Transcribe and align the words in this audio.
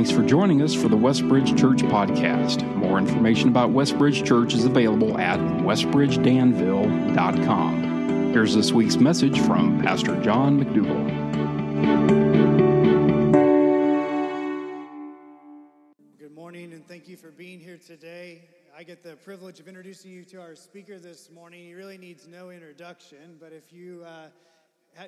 Thanks 0.00 0.16
for 0.16 0.22
joining 0.22 0.62
us 0.62 0.74
for 0.74 0.88
the 0.88 0.96
Westbridge 0.96 1.58
Church 1.58 1.82
podcast. 1.82 2.64
More 2.74 2.96
information 2.96 3.50
about 3.50 3.68
Westbridge 3.68 4.26
Church 4.26 4.54
is 4.54 4.64
available 4.64 5.18
at 5.18 5.38
westbridgedanville.com. 5.38 8.32
Here's 8.32 8.54
this 8.54 8.72
week's 8.72 8.96
message 8.96 9.38
from 9.40 9.78
Pastor 9.82 10.18
John 10.22 10.58
McDougall. 10.58 11.06
Good 16.18 16.34
morning, 16.34 16.72
and 16.72 16.88
thank 16.88 17.06
you 17.06 17.18
for 17.18 17.30
being 17.30 17.60
here 17.60 17.76
today. 17.76 18.48
I 18.74 18.84
get 18.84 19.02
the 19.02 19.16
privilege 19.16 19.60
of 19.60 19.68
introducing 19.68 20.12
you 20.12 20.24
to 20.24 20.40
our 20.40 20.54
speaker 20.54 20.98
this 20.98 21.30
morning. 21.30 21.66
He 21.66 21.74
really 21.74 21.98
needs 21.98 22.26
no 22.26 22.48
introduction, 22.48 23.36
but 23.38 23.52
if 23.52 23.70
you 23.70 24.02
uh, 24.06 24.28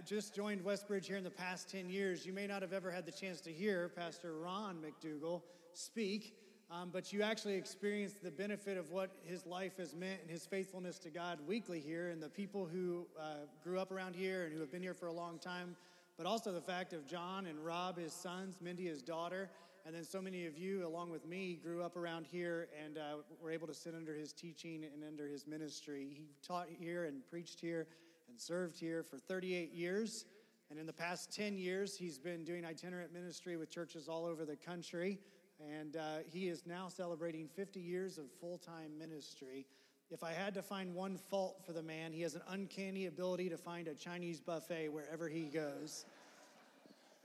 just 0.05 0.35
joined 0.35 0.65
Westbridge 0.65 1.07
here 1.07 1.17
in 1.17 1.25
the 1.25 1.31
past 1.31 1.71
10 1.71 1.89
years, 1.89 2.27
you 2.27 2.33
may 2.33 2.47
not 2.47 2.63
have 2.63 2.73
ever 2.73 2.91
had 2.91 3.07
the 3.07 3.13
chance 3.13 3.41
to 3.43 3.53
hear 3.53 3.91
Pastor 3.91 4.35
Ron 4.35 4.79
McDougall 4.83 5.43
speak, 5.75 6.37
um, 6.71 6.91
but 6.93 7.13
you 7.13 7.23
actually 7.23 7.55
experienced 7.55 8.23
the 8.23 8.31
benefit 8.31 8.79
of 8.79 8.91
what 8.91 9.11
his 9.25 9.45
life 9.47 9.77
has 9.79 9.95
meant 9.95 10.21
and 10.23 10.31
his 10.31 10.47
faithfulness 10.47 10.99
to 11.01 11.11
God 11.11 11.39
weekly 11.47 11.81
here, 11.81 12.09
and 12.09 12.23
the 12.23 12.29
people 12.29 12.67
who 12.67 13.07
uh, 13.21 13.47
grew 13.63 13.79
up 13.79 13.93
around 13.93 14.15
here 14.15 14.45
and 14.45 14.53
who 14.53 14.61
have 14.61 14.73
been 14.73 14.83
here 14.83 14.95
for 14.95 15.07
a 15.07 15.13
long 15.13 15.39
time, 15.39 15.77
but 16.17 16.27
also 16.27 16.53
the 16.53 16.61
fact 16.61 16.93
of 16.93 17.07
John 17.07 17.47
and 17.47 17.59
Rob, 17.65 17.99
his 17.99 18.13
sons, 18.13 18.59
Mindy, 18.61 18.87
his 18.87 19.03
daughter. 19.03 19.51
And 19.85 19.95
then 19.95 20.05
so 20.05 20.23
many 20.23 20.47
of 20.47 20.57
you, 20.57 20.87
along 20.87 21.11
with 21.11 21.27
me, 21.27 21.59
grew 21.61 21.83
up 21.83 21.97
around 21.97 22.27
here 22.31 22.69
and 22.85 22.99
uh, 22.99 23.17
were 23.43 23.51
able 23.51 23.67
to 23.67 23.75
sit 23.75 23.95
under 23.97 24.15
his 24.15 24.33
teaching 24.33 24.85
and 24.85 25.03
under 25.03 25.27
his 25.27 25.45
ministry. 25.45 26.07
He 26.11 26.29
taught 26.47 26.69
here 26.79 27.05
and 27.05 27.27
preached 27.29 27.61
here 27.61 27.89
and 28.33 28.41
served 28.41 28.79
here 28.79 29.03
for 29.03 29.19
38 29.19 29.75
years. 29.75 30.25
And 30.71 30.79
in 30.79 30.87
the 30.87 30.93
past 30.93 31.31
10 31.37 31.59
years, 31.59 31.99
he's 31.99 32.19
been 32.19 32.45
doing 32.45 32.65
itinerant 32.65 33.13
ministry 33.13 33.59
with 33.59 33.71
churches 33.71 34.09
all 34.09 34.25
over 34.25 34.47
the 34.47 34.57
country. 34.57 35.19
And 35.61 35.97
uh, 35.97 36.19
he 36.33 36.49
is 36.49 36.65
now 36.65 36.89
celebrating 36.89 37.47
50 37.47 37.79
years 37.79 38.17
of 38.17 38.25
full 38.41 38.57
time 38.57 38.97
ministry. 38.99 39.67
If 40.11 40.25
I 40.25 40.33
had 40.33 40.55
to 40.55 40.63
find 40.63 40.95
one 40.95 41.19
fault 41.19 41.63
for 41.67 41.75
the 41.75 41.83
man, 41.83 42.11
he 42.13 42.23
has 42.23 42.35
an 42.35 42.41
uncanny 42.49 43.05
ability 43.05 43.51
to 43.51 43.59
find 43.59 43.87
a 43.87 43.95
Chinese 43.95 44.41
buffet 44.41 44.89
wherever 44.89 45.29
he 45.29 45.43
goes. 45.43 46.07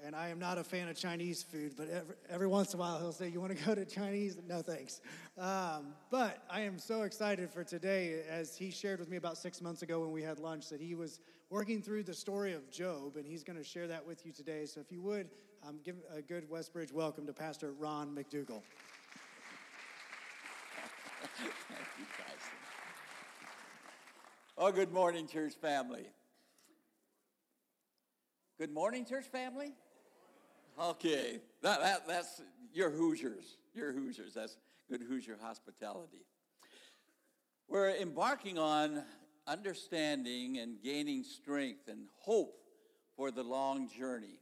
And 0.06 0.16
I 0.16 0.30
am 0.30 0.38
not 0.38 0.60
a 0.60 0.64
fan 0.64 0.90
of 0.90 0.96
Chinese 0.96 1.42
food, 1.42 1.74
but 1.76 1.90
every, 1.90 2.16
every 2.30 2.48
once 2.48 2.72
in 2.74 2.80
a 2.80 2.82
while 2.82 3.00
he'll 3.00 3.12
say, 3.12 3.30
You 3.30 3.42
want 3.42 3.58
to 3.58 3.66
go 3.66 3.74
to 3.74 3.84
Chinese? 3.84 4.38
No, 4.48 4.62
thanks. 4.62 5.02
Um, 5.38 5.96
but 6.12 6.44
I 6.50 6.62
am 6.62 6.78
so 6.78 7.02
excited 7.02 7.50
for 7.50 7.64
today, 7.64 8.22
as 8.30 8.56
he 8.56 8.70
shared 8.70 9.00
with 9.00 9.10
me 9.10 9.18
about 9.18 9.38
six 9.38 9.60
months 9.60 9.82
ago 9.82 10.02
when 10.02 10.12
we 10.12 10.22
had 10.22 10.40
lunch, 10.40 10.70
that 10.70 10.80
he 10.80 10.94
was 10.94 11.20
working 11.50 11.82
through 11.82 12.04
the 12.04 12.14
story 12.14 12.54
of 12.54 12.70
Job, 12.70 13.18
and 13.18 13.26
he's 13.26 13.44
going 13.44 13.58
to 13.58 13.64
share 13.64 13.88
that 13.88 14.06
with 14.06 14.24
you 14.24 14.32
today. 14.32 14.66
So 14.66 14.80
if 14.80 14.92
you 14.92 15.02
would, 15.02 15.30
um, 15.68 15.80
give 15.84 15.96
a 16.16 16.22
good 16.22 16.48
Westbridge 16.48 16.92
welcome 16.94 17.26
to 17.26 17.34
Pastor 17.34 17.72
Ron 17.72 18.16
McDougall. 18.16 18.62
Thank 21.38 21.46
you. 21.46 21.52
Oh, 24.60 24.72
good 24.72 24.92
morning, 24.92 25.28
church 25.28 25.54
family. 25.54 26.08
Good 28.60 28.72
morning, 28.72 29.06
church 29.06 29.26
family. 29.26 29.74
Okay, 30.80 31.40
that, 31.64 31.82
that, 31.82 32.08
that's 32.08 32.42
your 32.72 32.92
Hoosiers. 32.92 33.58
Your 33.74 33.92
Hoosiers. 33.92 34.36
That's 34.36 34.58
good 34.90 35.02
Hoosier 35.02 35.36
hospitality. 35.42 36.24
We're 37.68 37.96
embarking 37.96 38.60
on 38.60 39.02
understanding 39.48 40.60
and 40.60 40.82
gaining 40.84 41.24
strength 41.24 41.88
and 41.88 42.08
hope 42.20 42.60
for 43.16 43.32
the 43.32 43.42
long 43.42 43.90
journey. 43.90 44.40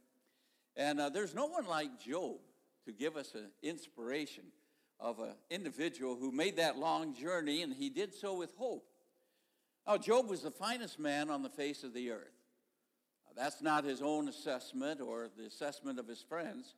And 0.76 1.00
uh, 1.00 1.08
there's 1.08 1.34
no 1.34 1.46
one 1.46 1.66
like 1.66 1.98
Job 1.98 2.36
to 2.84 2.92
give 2.92 3.16
us 3.16 3.34
an 3.34 3.50
inspiration 3.62 4.44
of 5.00 5.18
an 5.20 5.32
individual 5.50 6.16
who 6.16 6.30
made 6.30 6.56
that 6.56 6.76
long 6.76 7.14
journey, 7.14 7.62
and 7.62 7.72
he 7.72 7.88
did 7.88 8.14
so 8.14 8.34
with 8.34 8.54
hope. 8.56 8.84
Now, 9.86 9.96
Job 9.96 10.28
was 10.28 10.42
the 10.42 10.50
finest 10.50 10.98
man 10.98 11.30
on 11.30 11.42
the 11.42 11.48
face 11.48 11.82
of 11.82 11.94
the 11.94 12.10
earth. 12.10 12.35
That's 13.36 13.60
not 13.60 13.84
his 13.84 14.00
own 14.00 14.28
assessment 14.28 15.00
or 15.00 15.28
the 15.36 15.44
assessment 15.44 15.98
of 15.98 16.08
his 16.08 16.22
friends. 16.22 16.74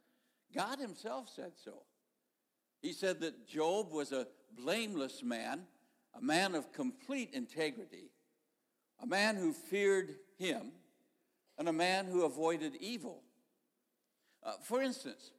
God 0.55 0.79
himself 0.81 1.29
said 1.35 1.53
so. 1.65 1.83
He 2.83 2.93
said 2.93 3.21
that 3.21 3.47
Job 3.47 3.93
was 3.93 4.13
a 4.13 4.27
blameless 4.57 5.23
man, 5.23 5.63
a 6.15 6.21
man 6.21 6.55
of 6.55 6.73
complete 6.73 7.31
integrity, 7.33 8.11
a 9.01 9.07
man 9.07 9.37
who 9.37 9.53
feared 9.53 10.17
him, 10.37 10.73
and 11.59 11.69
a 11.69 11.73
man 11.73 12.07
who 12.07 12.25
avoided 12.25 12.75
evil. 12.81 13.23
Uh, 14.43 14.53
for 14.63 14.83
instance, 14.83 15.31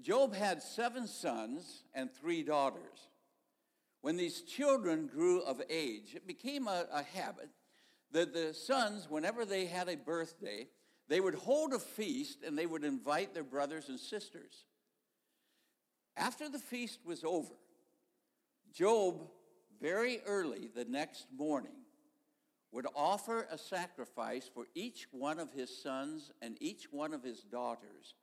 Job 0.00 0.34
had 0.34 0.62
seven 0.62 1.06
sons 1.06 1.84
and 1.94 2.10
three 2.10 2.42
daughters. 2.42 3.08
When 4.00 4.16
these 4.16 4.42
children 4.42 5.06
grew 5.06 5.42
of 5.42 5.60
age, 5.68 6.14
it 6.14 6.26
became 6.26 6.66
a, 6.66 6.86
a 6.92 7.02
habit 7.02 7.50
that 8.12 8.32
the 8.32 8.54
sons, 8.54 9.08
whenever 9.08 9.44
they 9.44 9.66
had 9.66 9.88
a 9.88 9.96
birthday, 9.96 10.68
they 11.08 11.20
would 11.20 11.34
hold 11.34 11.72
a 11.72 11.78
feast 11.78 12.42
and 12.46 12.56
they 12.56 12.66
would 12.66 12.84
invite 12.84 13.34
their 13.34 13.42
brothers 13.42 13.88
and 13.88 13.98
sisters. 13.98 14.64
After 16.16 16.48
the 16.48 16.58
feast 16.58 17.00
was 17.04 17.24
over, 17.24 17.54
Job, 18.72 19.28
very 19.80 20.20
early 20.26 20.68
the 20.74 20.84
next 20.84 21.26
morning, 21.36 21.72
would 22.70 22.86
offer 22.96 23.46
a 23.50 23.58
sacrifice 23.58 24.48
for 24.52 24.66
each 24.74 25.06
one 25.10 25.38
of 25.38 25.52
his 25.52 25.82
sons 25.82 26.32
and 26.40 26.56
each 26.60 26.90
one 26.90 27.12
of 27.12 27.22
his 27.22 27.40
daughters, 27.42 28.14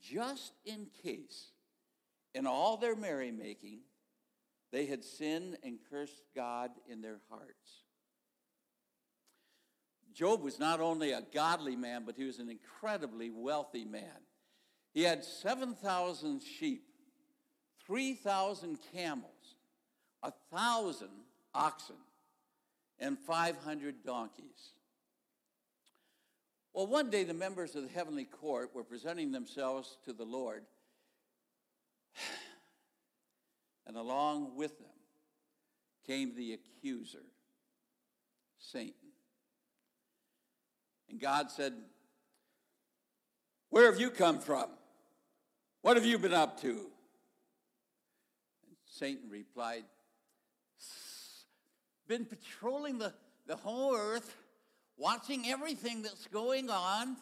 just 0.00 0.52
in 0.64 0.86
case, 1.02 1.50
in 2.34 2.46
all 2.46 2.76
their 2.76 2.94
merrymaking, 2.94 3.80
they 4.70 4.86
had 4.86 5.04
sinned 5.04 5.58
and 5.64 5.78
cursed 5.90 6.22
God 6.36 6.70
in 6.88 7.02
their 7.02 7.20
hearts. 7.28 7.79
Job 10.20 10.42
was 10.42 10.58
not 10.58 10.80
only 10.80 11.12
a 11.12 11.22
godly 11.32 11.76
man, 11.76 12.02
but 12.04 12.14
he 12.14 12.24
was 12.24 12.40
an 12.40 12.50
incredibly 12.50 13.30
wealthy 13.30 13.86
man. 13.86 14.20
He 14.92 15.02
had 15.02 15.24
7,000 15.24 16.42
sheep, 16.42 16.84
3,000 17.86 18.78
camels, 18.92 19.54
1,000 20.20 21.08
oxen, 21.54 21.96
and 22.98 23.18
500 23.18 24.04
donkeys. 24.04 24.74
Well, 26.74 26.86
one 26.86 27.08
day 27.08 27.24
the 27.24 27.32
members 27.32 27.74
of 27.74 27.84
the 27.84 27.88
heavenly 27.88 28.26
court 28.26 28.74
were 28.74 28.84
presenting 28.84 29.32
themselves 29.32 29.96
to 30.04 30.12
the 30.12 30.24
Lord, 30.26 30.64
and 33.86 33.96
along 33.96 34.54
with 34.54 34.78
them 34.80 34.88
came 36.06 36.34
the 36.36 36.52
accuser, 36.52 37.24
Satan. 38.58 38.99
And 41.10 41.20
God 41.20 41.50
said, 41.50 41.72
Where 43.70 43.90
have 43.90 44.00
you 44.00 44.10
come 44.10 44.38
from? 44.38 44.66
What 45.82 45.96
have 45.96 46.06
you 46.06 46.18
been 46.18 46.34
up 46.34 46.60
to? 46.60 46.68
And 46.68 46.86
Satan 48.84 49.28
replied, 49.28 49.84
Been 52.06 52.24
patrolling 52.24 52.98
the, 52.98 53.12
the 53.46 53.56
whole 53.56 53.96
earth, 53.96 54.36
watching 54.96 55.48
everything 55.48 56.02
that's 56.02 56.26
going 56.28 56.70
on. 56.70 57.16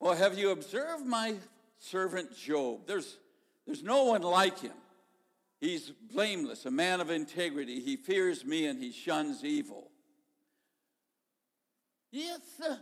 Well, 0.00 0.14
have 0.14 0.36
you 0.36 0.50
observed 0.50 1.06
my 1.06 1.36
servant 1.78 2.36
Job? 2.36 2.86
There's, 2.86 3.16
there's 3.64 3.82
no 3.82 4.04
one 4.04 4.22
like 4.22 4.60
him. 4.60 4.72
He's 5.60 5.92
blameless, 6.12 6.66
a 6.66 6.70
man 6.70 7.00
of 7.00 7.10
integrity. 7.10 7.80
He 7.80 7.96
fears 7.96 8.44
me 8.44 8.66
and 8.66 8.82
he 8.82 8.92
shuns 8.92 9.44
evil. 9.44 9.90
Yes, 12.14 12.42
uh, 12.64 12.76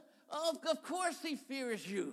of, 0.50 0.58
of 0.68 0.82
course 0.82 1.16
he 1.22 1.36
fears 1.36 1.90
you. 1.90 2.12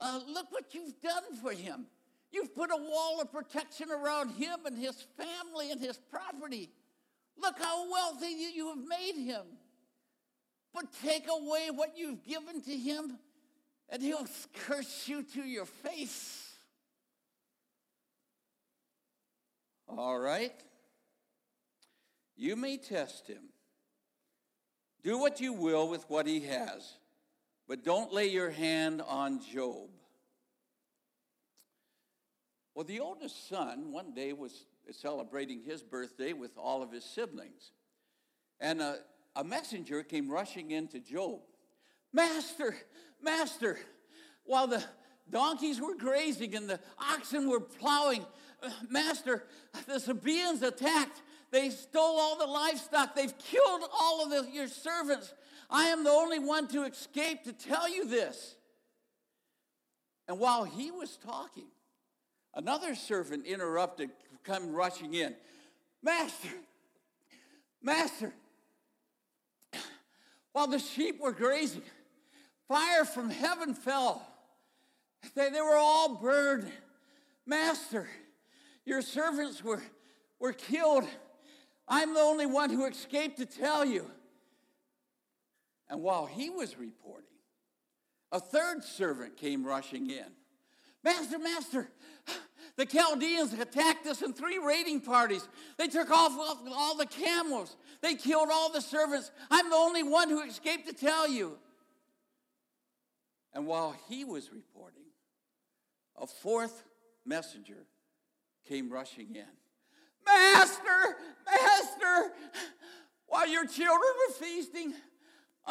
Uh, 0.00 0.18
look 0.26 0.50
what 0.50 0.74
you've 0.74 1.00
done 1.00 1.22
for 1.40 1.52
him. 1.52 1.86
You've 2.32 2.56
put 2.56 2.70
a 2.72 2.76
wall 2.76 3.20
of 3.20 3.30
protection 3.30 3.86
around 3.92 4.30
him 4.30 4.66
and 4.66 4.76
his 4.76 5.06
family 5.16 5.70
and 5.70 5.80
his 5.80 5.96
property. 6.10 6.70
Look 7.40 7.56
how 7.60 7.88
wealthy 7.88 8.30
you, 8.30 8.48
you 8.48 8.68
have 8.70 8.84
made 8.84 9.14
him. 9.14 9.42
But 10.74 10.86
take 11.04 11.28
away 11.30 11.68
what 11.72 11.96
you've 11.96 12.24
given 12.24 12.60
to 12.62 12.76
him, 12.76 13.16
and 13.88 14.02
he'll 14.02 14.26
curse 14.66 15.06
you 15.06 15.22
to 15.34 15.42
your 15.42 15.66
face. 15.66 16.50
All 19.86 20.18
right? 20.18 20.52
You 22.34 22.56
may 22.56 22.76
test 22.76 23.28
him 23.28 23.50
do 25.06 25.18
what 25.18 25.40
you 25.40 25.52
will 25.52 25.88
with 25.88 26.04
what 26.10 26.26
he 26.26 26.40
has, 26.40 26.94
but 27.68 27.84
don't 27.84 28.12
lay 28.12 28.26
your 28.26 28.50
hand 28.50 29.00
on 29.06 29.40
Job. 29.40 29.88
Well, 32.74 32.84
the 32.84 32.98
oldest 32.98 33.48
son 33.48 33.92
one 33.92 34.14
day 34.14 34.32
was 34.32 34.66
celebrating 34.90 35.62
his 35.62 35.80
birthday 35.80 36.32
with 36.32 36.58
all 36.58 36.82
of 36.82 36.90
his 36.90 37.04
siblings. 37.04 37.70
And 38.58 38.82
a, 38.82 38.98
a 39.36 39.44
messenger 39.44 40.02
came 40.02 40.28
rushing 40.28 40.72
into 40.72 40.98
Job. 40.98 41.38
Master, 42.12 42.74
Master, 43.22 43.78
while 44.44 44.66
the, 44.66 44.82
donkeys 45.30 45.80
were 45.80 45.94
grazing 45.94 46.54
and 46.54 46.68
the 46.68 46.80
oxen 46.98 47.48
were 47.48 47.60
plowing. 47.60 48.24
Uh, 48.62 48.70
Master, 48.88 49.44
the 49.86 49.98
Sabaeans 49.98 50.62
attacked. 50.62 51.22
They 51.50 51.70
stole 51.70 52.18
all 52.18 52.38
the 52.38 52.46
livestock. 52.46 53.14
They've 53.14 53.36
killed 53.38 53.82
all 54.00 54.24
of 54.24 54.30
the, 54.30 54.50
your 54.52 54.68
servants. 54.68 55.32
I 55.70 55.86
am 55.86 56.04
the 56.04 56.10
only 56.10 56.38
one 56.38 56.68
to 56.68 56.84
escape 56.84 57.44
to 57.44 57.52
tell 57.52 57.88
you 57.88 58.06
this. 58.06 58.56
And 60.28 60.38
while 60.38 60.64
he 60.64 60.90
was 60.90 61.16
talking, 61.16 61.66
another 62.54 62.94
servant 62.94 63.46
interrupted, 63.46 64.10
come 64.42 64.72
rushing 64.72 65.14
in. 65.14 65.34
Master, 66.02 66.48
Master, 67.82 68.32
while 70.52 70.66
the 70.66 70.78
sheep 70.78 71.20
were 71.20 71.32
grazing, 71.32 71.82
fire 72.68 73.04
from 73.04 73.30
heaven 73.30 73.74
fell. 73.74 74.26
They, 75.34 75.50
they 75.50 75.60
were 75.60 75.76
all 75.76 76.16
burned. 76.16 76.70
Master, 77.44 78.08
your 78.84 79.02
servants 79.02 79.62
were, 79.62 79.82
were 80.38 80.52
killed. 80.52 81.04
I'm 81.88 82.14
the 82.14 82.20
only 82.20 82.46
one 82.46 82.70
who 82.70 82.86
escaped 82.86 83.38
to 83.38 83.46
tell 83.46 83.84
you. 83.84 84.10
And 85.88 86.02
while 86.02 86.26
he 86.26 86.50
was 86.50 86.78
reporting, 86.78 87.24
a 88.32 88.40
third 88.40 88.82
servant 88.82 89.36
came 89.36 89.64
rushing 89.64 90.10
in. 90.10 90.26
Master, 91.04 91.38
Master, 91.38 91.88
the 92.76 92.84
Chaldeans 92.84 93.52
attacked 93.52 94.06
us 94.08 94.22
in 94.22 94.32
three 94.32 94.58
raiding 94.58 95.00
parties. 95.00 95.46
They 95.78 95.86
took 95.86 96.10
off 96.10 96.32
all 96.36 96.96
the 96.96 97.06
camels. 97.06 97.76
They 98.02 98.16
killed 98.16 98.48
all 98.52 98.72
the 98.72 98.80
servants. 98.80 99.30
I'm 99.50 99.70
the 99.70 99.76
only 99.76 100.02
one 100.02 100.28
who 100.28 100.42
escaped 100.42 100.88
to 100.88 100.92
tell 100.92 101.28
you. 101.28 101.58
And 103.54 103.66
while 103.66 103.94
he 104.08 104.24
was 104.24 104.52
reporting, 104.52 105.04
a 106.20 106.26
fourth 106.26 106.82
messenger 107.24 107.86
came 108.68 108.90
rushing 108.90 109.36
in. 109.36 109.46
Master, 110.26 111.16
Master, 111.46 112.32
while 113.26 113.48
your 113.48 113.66
children 113.66 114.00
were 114.00 114.34
feasting, 114.34 114.94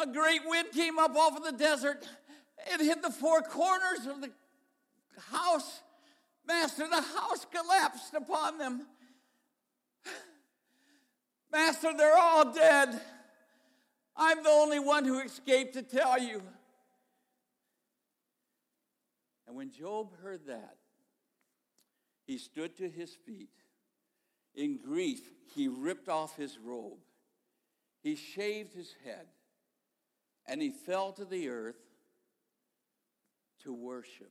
a 0.00 0.06
great 0.06 0.40
wind 0.46 0.68
came 0.72 0.98
up 0.98 1.14
off 1.14 1.36
of 1.36 1.44
the 1.44 1.52
desert. 1.52 2.06
It 2.72 2.80
hit 2.80 3.02
the 3.02 3.10
four 3.10 3.42
corners 3.42 4.06
of 4.08 4.20
the 4.20 4.30
house. 5.30 5.82
Master, 6.46 6.86
the 6.88 7.02
house 7.02 7.46
collapsed 7.52 8.14
upon 8.14 8.58
them. 8.58 8.86
Master, 11.50 11.92
they're 11.96 12.18
all 12.18 12.52
dead. 12.52 13.00
I'm 14.16 14.42
the 14.42 14.50
only 14.50 14.78
one 14.78 15.04
who 15.04 15.20
escaped 15.20 15.74
to 15.74 15.82
tell 15.82 16.18
you. 16.18 16.42
And 19.46 19.56
when 19.56 19.70
Job 19.70 20.10
heard 20.22 20.46
that, 20.46 20.76
he 22.26 22.38
stood 22.38 22.76
to 22.78 22.88
his 22.88 23.14
feet. 23.26 23.50
In 24.56 24.78
grief, 24.78 25.20
he 25.54 25.68
ripped 25.68 26.08
off 26.08 26.36
his 26.36 26.58
robe. 26.58 26.98
He 28.02 28.16
shaved 28.16 28.72
his 28.72 28.94
head 29.04 29.26
and 30.48 30.62
he 30.62 30.70
fell 30.70 31.12
to 31.12 31.24
the 31.24 31.48
earth 31.48 31.76
to 33.62 33.72
worship. 33.72 34.30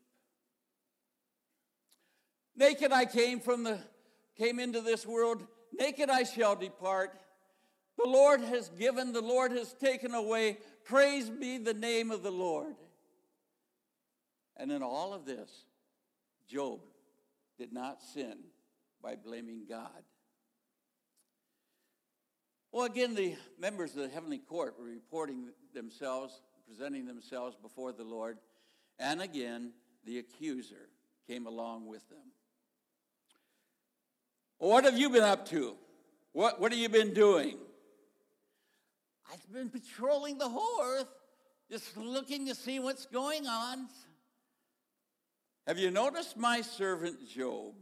Naked 2.56 2.92
I 2.92 3.06
came 3.06 3.40
from 3.40 3.64
the 3.64 3.80
came 4.38 4.60
into 4.60 4.82
this 4.82 5.06
world, 5.06 5.46
naked 5.72 6.10
I 6.10 6.24
shall 6.24 6.56
depart. 6.56 7.18
The 7.98 8.10
Lord 8.10 8.42
has 8.42 8.70
given, 8.70 9.14
the 9.14 9.22
Lord 9.22 9.54
has 9.54 9.74
taken 9.74 10.14
away. 10.14 10.58
Praise 10.84 11.30
be 11.30 11.58
the 11.58 11.74
name 11.74 12.12
of 12.12 12.24
the 12.24 12.32
Lord. 12.32 12.76
And 14.58 14.72
in 14.72 14.84
all 14.84 15.14
of 15.14 15.26
this, 15.26 15.50
Job 16.48 16.82
did 17.58 17.72
not 17.72 18.02
sin 18.02 18.38
by 19.02 19.16
blaming 19.16 19.64
God. 19.68 20.04
Well, 22.76 22.84
again, 22.84 23.16
the 23.16 23.38
members 23.58 23.92
of 23.96 24.02
the 24.02 24.10
heavenly 24.10 24.40
court 24.40 24.76
were 24.78 24.84
reporting 24.84 25.46
themselves, 25.74 26.42
presenting 26.68 27.06
themselves 27.06 27.56
before 27.56 27.94
the 27.94 28.04
Lord, 28.04 28.38
and 29.00 29.22
again, 29.22 29.72
the 30.06 30.20
accuser 30.20 30.90
came 31.26 31.48
along 31.48 31.88
with 31.88 32.06
them. 32.10 32.34
What 34.58 34.84
have 34.84 34.98
you 34.98 35.10
been 35.10 35.24
up 35.24 35.48
to? 35.52 35.78
What, 36.34 36.60
what 36.60 36.74
have 36.74 36.82
you 36.82 36.90
been 36.90 37.14
doing? 37.14 37.60
I've 39.32 39.54
been 39.54 39.70
patrolling 39.70 40.38
the 40.38 40.50
whole 40.50 40.84
earth, 40.84 41.08
just 41.72 41.96
looking 41.96 42.46
to 42.48 42.56
see 42.56 42.80
what's 42.80 43.06
going 43.06 43.48
on. 43.48 43.88
Have 45.66 45.80
you 45.80 45.92
noticed 45.92 46.36
my 46.36 46.60
servant 46.60 47.26
Job? 47.26 47.74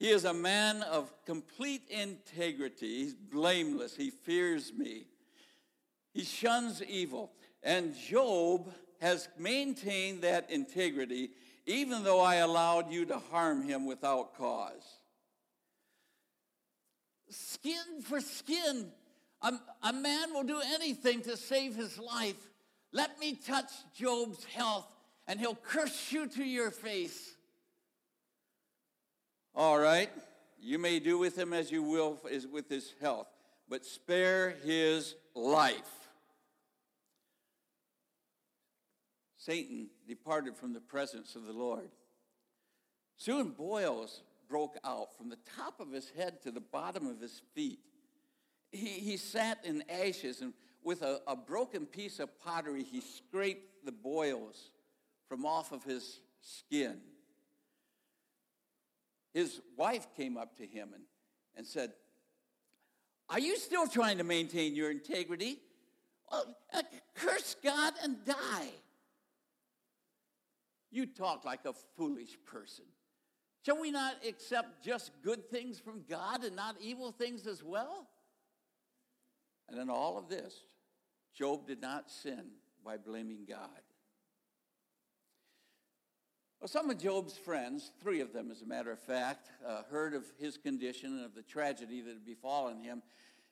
He 0.00 0.08
is 0.08 0.24
a 0.24 0.34
man 0.34 0.82
of 0.82 1.12
complete 1.26 1.82
integrity. 1.90 3.04
He's 3.04 3.14
blameless. 3.14 3.94
He 3.94 4.10
fears 4.10 4.72
me. 4.76 5.04
He 6.14 6.24
shuns 6.24 6.82
evil. 6.82 7.30
And 7.62 7.94
Job 7.94 8.72
has 9.00 9.28
maintained 9.38 10.22
that 10.22 10.50
integrity 10.50 11.30
even 11.66 12.02
though 12.02 12.20
I 12.20 12.36
allowed 12.36 12.90
you 12.90 13.04
to 13.06 13.18
harm 13.18 13.62
him 13.62 13.86
without 13.86 14.36
cause. 14.36 14.82
Skin 17.28 18.02
for 18.02 18.20
skin. 18.20 18.90
A, 19.42 19.52
a 19.82 19.92
man 19.92 20.32
will 20.32 20.42
do 20.42 20.60
anything 20.64 21.20
to 21.22 21.36
save 21.36 21.76
his 21.76 21.98
life. 21.98 22.48
Let 22.92 23.20
me 23.20 23.34
touch 23.34 23.70
Job's 23.94 24.44
health 24.44 24.88
and 25.28 25.38
he'll 25.38 25.54
curse 25.54 26.10
you 26.10 26.26
to 26.26 26.42
your 26.42 26.70
face. 26.70 27.36
All 29.54 29.78
right, 29.78 30.10
you 30.60 30.78
may 30.78 31.00
do 31.00 31.18
with 31.18 31.36
him 31.36 31.52
as 31.52 31.70
you 31.70 31.82
will 31.82 32.18
is 32.30 32.46
with 32.46 32.68
his 32.68 32.94
health, 33.00 33.26
but 33.68 33.84
spare 33.84 34.54
his 34.64 35.14
life. 35.34 36.08
Satan 39.36 39.88
departed 40.06 40.56
from 40.56 40.72
the 40.72 40.80
presence 40.80 41.34
of 41.34 41.46
the 41.46 41.52
Lord. 41.52 41.90
Soon 43.16 43.50
boils 43.50 44.22
broke 44.48 44.76
out 44.84 45.16
from 45.16 45.30
the 45.30 45.38
top 45.56 45.80
of 45.80 45.90
his 45.92 46.10
head 46.10 46.42
to 46.42 46.50
the 46.50 46.60
bottom 46.60 47.06
of 47.06 47.20
his 47.20 47.42
feet. 47.54 47.80
He, 48.70 48.86
he 48.86 49.16
sat 49.16 49.58
in 49.64 49.82
ashes, 49.88 50.42
and 50.42 50.52
with 50.84 51.02
a, 51.02 51.20
a 51.26 51.36
broken 51.36 51.86
piece 51.86 52.20
of 52.20 52.38
pottery, 52.40 52.84
he 52.84 53.00
scraped 53.00 53.84
the 53.84 53.92
boils 53.92 54.70
from 55.28 55.46
off 55.46 55.72
of 55.72 55.84
his 55.84 56.20
skin. 56.40 57.00
His 59.32 59.60
wife 59.76 60.06
came 60.16 60.36
up 60.36 60.56
to 60.56 60.66
him 60.66 60.90
and, 60.94 61.04
and 61.56 61.66
said, 61.66 61.92
Are 63.28 63.38
you 63.38 63.56
still 63.56 63.86
trying 63.86 64.18
to 64.18 64.24
maintain 64.24 64.74
your 64.74 64.90
integrity? 64.90 65.58
Well, 66.30 66.56
uh, 66.72 66.82
curse 67.14 67.56
God 67.62 67.94
and 68.02 68.24
die. 68.24 68.68
You 70.90 71.06
talk 71.06 71.44
like 71.44 71.64
a 71.66 71.72
foolish 71.96 72.36
person. 72.46 72.84
Shall 73.64 73.80
we 73.80 73.90
not 73.90 74.14
accept 74.26 74.84
just 74.84 75.12
good 75.22 75.48
things 75.50 75.78
from 75.78 76.04
God 76.08 76.44
and 76.44 76.56
not 76.56 76.76
evil 76.80 77.12
things 77.12 77.46
as 77.46 77.62
well? 77.62 78.08
And 79.68 79.78
in 79.78 79.90
all 79.90 80.18
of 80.18 80.28
this, 80.28 80.54
Job 81.34 81.66
did 81.66 81.80
not 81.80 82.10
sin 82.10 82.46
by 82.84 82.96
blaming 82.96 83.44
God. 83.48 83.68
Well, 86.60 86.68
some 86.68 86.90
of 86.90 86.98
Job's 86.98 87.38
friends, 87.38 87.90
three 88.02 88.20
of 88.20 88.34
them 88.34 88.50
as 88.50 88.60
a 88.60 88.66
matter 88.66 88.92
of 88.92 88.98
fact, 88.98 89.48
uh, 89.66 89.82
heard 89.90 90.12
of 90.12 90.24
his 90.38 90.58
condition 90.58 91.14
and 91.16 91.24
of 91.24 91.34
the 91.34 91.42
tragedy 91.42 92.02
that 92.02 92.10
had 92.10 92.26
befallen 92.26 92.82
him. 92.82 93.02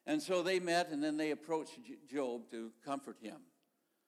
And 0.07 0.21
so 0.21 0.43
they 0.43 0.61
met 0.61 0.91
and 0.91 1.03
then 1.03 1.17
they 1.17 1.31
approached 1.31 1.79
Job 2.11 2.51
to 2.51 2.71
comfort 2.85 3.17
him. 3.23 3.37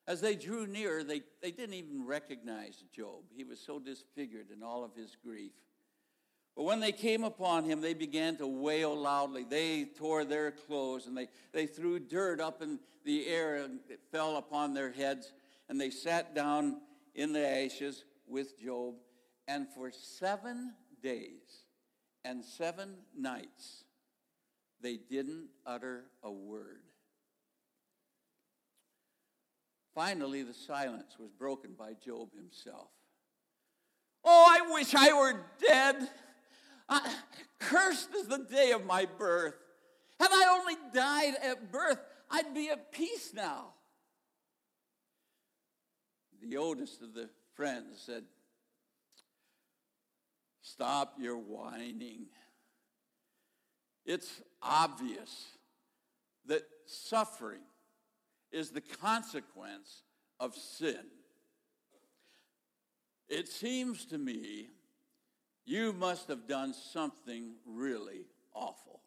As 0.07 0.21
they 0.21 0.35
drew 0.35 0.67
near, 0.67 1.03
they, 1.03 1.23
they 1.41 1.49
didn't 1.49 1.73
even 1.73 2.05
recognize 2.05 2.83
Job. 2.95 3.23
He 3.35 3.43
was 3.43 3.59
so 3.59 3.79
disfigured 3.79 4.51
in 4.55 4.61
all 4.61 4.83
of 4.83 4.93
his 4.93 5.17
grief. 5.23 5.53
But 6.55 6.63
when 6.63 6.79
they 6.79 6.91
came 6.91 7.23
upon 7.23 7.63
him, 7.63 7.81
they 7.81 7.95
began 7.95 8.37
to 8.37 8.45
wail 8.45 8.95
loudly. 8.95 9.45
They 9.45 9.85
tore 9.85 10.25
their 10.25 10.51
clothes 10.51 11.07
and 11.07 11.17
they, 11.17 11.27
they 11.53 11.65
threw 11.65 11.97
dirt 11.97 12.39
up 12.39 12.61
in 12.61 12.77
the 13.03 13.25
air 13.25 13.55
and 13.63 13.79
it 13.89 14.01
fell 14.11 14.37
upon 14.37 14.75
their 14.75 14.91
heads. 14.91 15.33
And 15.69 15.81
they 15.81 15.89
sat 15.89 16.35
down 16.35 16.81
in 17.15 17.33
the 17.33 17.47
ashes 17.47 18.03
with 18.31 18.59
Job, 18.59 18.95
and 19.47 19.67
for 19.75 19.91
seven 19.91 20.73
days 21.03 21.65
and 22.23 22.43
seven 22.43 22.95
nights, 23.17 23.83
they 24.81 24.97
didn't 24.97 25.49
utter 25.65 26.05
a 26.23 26.31
word. 26.31 26.83
Finally, 29.93 30.43
the 30.43 30.53
silence 30.53 31.17
was 31.19 31.29
broken 31.31 31.71
by 31.77 31.93
Job 32.03 32.29
himself. 32.33 32.87
Oh, 34.23 34.45
I 34.49 34.71
wish 34.71 34.95
I 34.95 35.11
were 35.13 35.45
dead. 35.59 36.09
I, 36.87 37.15
cursed 37.59 38.09
is 38.15 38.27
the 38.27 38.45
day 38.49 38.71
of 38.71 38.85
my 38.85 39.05
birth. 39.17 39.55
Had 40.19 40.29
I 40.31 40.57
only 40.59 40.75
died 40.93 41.33
at 41.43 41.71
birth, 41.71 41.99
I'd 42.29 42.53
be 42.53 42.69
at 42.69 42.91
peace 42.91 43.33
now. 43.33 43.73
The 46.41 46.57
oldest 46.57 47.01
of 47.01 47.13
the 47.13 47.29
friends 47.55 48.01
said, 48.05 48.23
Stop 50.61 51.15
your 51.19 51.37
whining. 51.37 52.27
It's 54.05 54.41
obvious 54.61 55.57
that 56.45 56.63
suffering 56.85 57.61
is 58.51 58.71
the 58.71 58.81
consequence 58.81 60.03
of 60.39 60.55
sin. 60.55 61.05
It 63.29 63.47
seems 63.47 64.05
to 64.05 64.17
me 64.17 64.67
you 65.65 65.93
must 65.93 66.27
have 66.27 66.47
done 66.47 66.73
something 66.73 67.53
really 67.65 68.25
awful. 68.53 69.01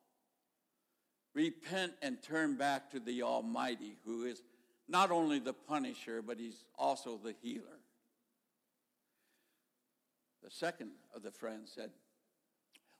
Repent 1.34 1.92
and 2.00 2.22
turn 2.22 2.56
back 2.56 2.90
to 2.92 3.00
the 3.00 3.22
Almighty, 3.22 3.96
who 4.04 4.24
is 4.24 4.42
not 4.88 5.10
only 5.10 5.40
the 5.40 5.52
punisher, 5.52 6.22
but 6.22 6.38
he's 6.38 6.64
also 6.78 7.18
the 7.22 7.34
healer. 7.42 7.80
The 10.44 10.50
second 10.50 10.90
of 11.16 11.22
the 11.22 11.30
friends 11.30 11.72
said, 11.74 11.90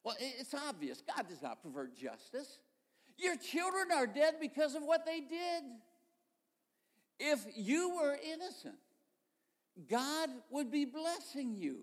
Well, 0.03 0.17
it's 0.19 0.55
obvious. 0.55 1.03
God 1.15 1.29
does 1.29 1.43
not 1.43 1.63
pervert 1.63 1.95
justice. 1.95 2.59
Your 3.19 3.37
children 3.37 3.89
are 3.95 4.07
dead 4.07 4.37
because 4.41 4.75
of 4.75 4.83
what 4.83 5.05
they 5.05 5.21
did. 5.21 5.63
If 7.21 7.45
you 7.55 7.95
were 7.97 8.17
innocent, 8.33 8.79
God 9.89 10.31
would 10.51 10.71
be 10.71 10.87
blessing 10.87 11.55
you. 11.55 11.81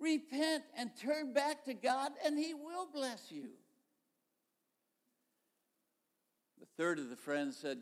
Repent 0.00 0.64
and 0.76 0.90
turn 1.00 1.32
back 1.32 1.64
to 1.66 1.74
God, 1.74 2.12
and 2.24 2.38
He 2.38 2.54
will 2.54 2.88
bless 2.92 3.30
you. 3.30 3.50
The 6.60 6.66
third 6.76 6.98
of 6.98 7.10
the 7.10 7.16
friends 7.16 7.56
said, 7.56 7.78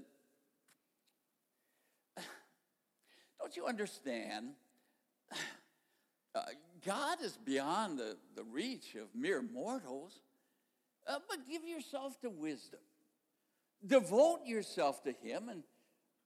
Don't 3.39 3.57
you 3.57 3.67
understand? 3.67 4.49
Uh, 6.35 6.43
God 6.87 7.19
is 7.21 7.37
beyond 7.45 7.99
the, 7.99 8.17
the 8.37 8.45
reach 8.45 8.95
of 8.95 9.09
mere 9.15 9.43
mortals. 9.43 10.21
Uh, 11.07 11.19
but 11.29 11.39
give 11.51 11.65
yourself 11.65 12.19
to 12.21 12.31
wisdom. 12.31 12.81
Devote 13.85 14.41
yourself 14.47 15.03
to 15.03 15.13
Him, 15.13 15.49
and 15.49 15.63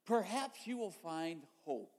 perhaps 0.06 0.66
you 0.66 0.76
will 0.76 0.90
find 0.90 1.42
hope. 1.64 1.92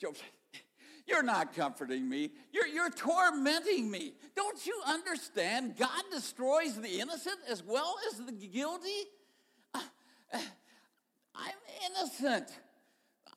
Job 0.00 0.16
You're 1.06 1.22
not 1.24 1.54
comforting 1.54 2.08
me. 2.08 2.30
You're, 2.52 2.68
you're 2.68 2.90
tormenting 2.90 3.90
me. 3.90 4.14
Don't 4.36 4.64
you 4.64 4.80
understand? 4.86 5.76
God 5.76 6.02
destroys 6.12 6.76
the 6.76 7.00
innocent 7.00 7.36
as 7.48 7.64
well 7.64 7.96
as 8.10 8.24
the 8.24 8.32
guilty. 8.32 8.88
Uh, 9.74 9.80
uh, 10.32 10.38
I'm 11.34 11.90
innocent. 11.90 12.46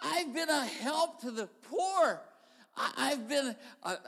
I've 0.02 0.34
been 0.34 0.50
a 0.50 0.66
help 0.66 1.22
to 1.22 1.32
the 1.32 1.48
poor. 1.70 2.22
I, 2.76 3.10
have 3.10 3.30
been 3.30 3.56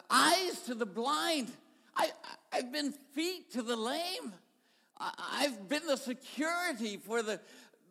eyes 0.10 0.60
to 0.66 0.76
the 0.76 0.86
blind. 0.86 1.52
I, 1.96 2.10
I've 2.52 2.72
been 2.72 2.94
feet 3.14 3.52
to 3.54 3.62
the 3.62 3.76
lame. 3.76 4.34
I, 4.98 5.42
have 5.42 5.68
been 5.70 5.86
the 5.86 5.98
security 5.98 6.98
for 6.98 7.22
the, 7.22 7.40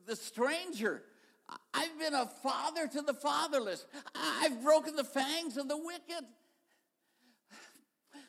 the 0.06 0.16
stranger. 0.16 1.02
I've 1.72 1.98
been 1.98 2.14
a 2.14 2.26
father 2.26 2.88
to 2.88 3.02
the 3.02 3.14
fatherless. 3.14 3.84
I've 4.14 4.62
broken 4.62 4.96
the 4.96 5.04
fangs 5.04 5.56
of 5.56 5.68
the 5.68 5.76
wicked. 5.76 6.24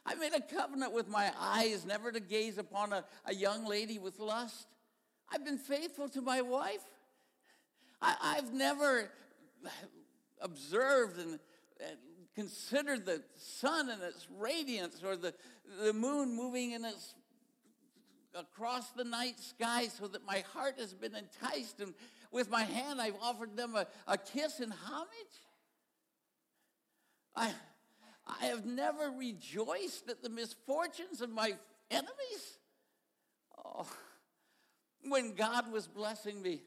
I 0.06 0.16
made 0.16 0.34
a 0.34 0.42
covenant 0.42 0.94
with 0.94 1.08
my 1.08 1.32
eyes 1.40 1.86
never 1.86 2.12
to 2.12 2.20
gaze 2.20 2.58
upon 2.58 2.94
a, 2.94 3.06
a 3.26 3.34
young 3.34 3.66
lady 3.66 3.98
with 3.98 4.20
lust. 4.20 4.68
I've 5.32 5.44
been 5.44 5.58
faithful 5.58 6.10
to 6.10 6.22
my 6.22 6.42
wife. 6.42 6.84
I, 8.02 8.36
have 8.36 8.54
never 8.54 9.10
observed 10.42 11.20
and, 11.20 11.40
and, 11.80 11.98
considered 12.36 13.06
the 13.06 13.24
sun 13.38 13.90
and 13.90 14.04
its 14.04 14.28
radiance 14.38 15.02
or 15.06 15.16
the, 15.16 15.34
the 15.82 15.94
moon 15.94 16.36
moving 16.36 16.72
in 16.72 16.84
its 16.84 17.16
across 18.38 18.90
the 18.92 19.06
night 19.06 19.40
sky 19.40 19.88
so 19.88 20.06
that 20.06 20.26
my 20.26 20.44
heart 20.54 20.78
has 20.78 20.94
been 20.94 21.16
enticed 21.16 21.80
and 21.80 21.94
with 22.34 22.50
my 22.50 22.64
hand 22.64 23.00
I've 23.00 23.16
offered 23.22 23.56
them 23.56 23.74
a, 23.74 23.88
a 24.06 24.18
kiss 24.18 24.60
in 24.60 24.70
homage. 24.70 25.10
I, 27.34 27.54
I 28.28 28.48
have 28.48 28.66
never 28.66 29.12
rejoiced 29.12 30.10
at 30.10 30.22
the 30.22 30.30
misfortunes 30.30 31.22
of 31.22 31.30
my 31.30 31.54
enemies. 31.90 32.60
Oh, 33.64 33.88
when 35.04 35.36
God 35.36 35.72
was 35.72 35.88
blessing 35.88 36.42
me, 36.42 36.62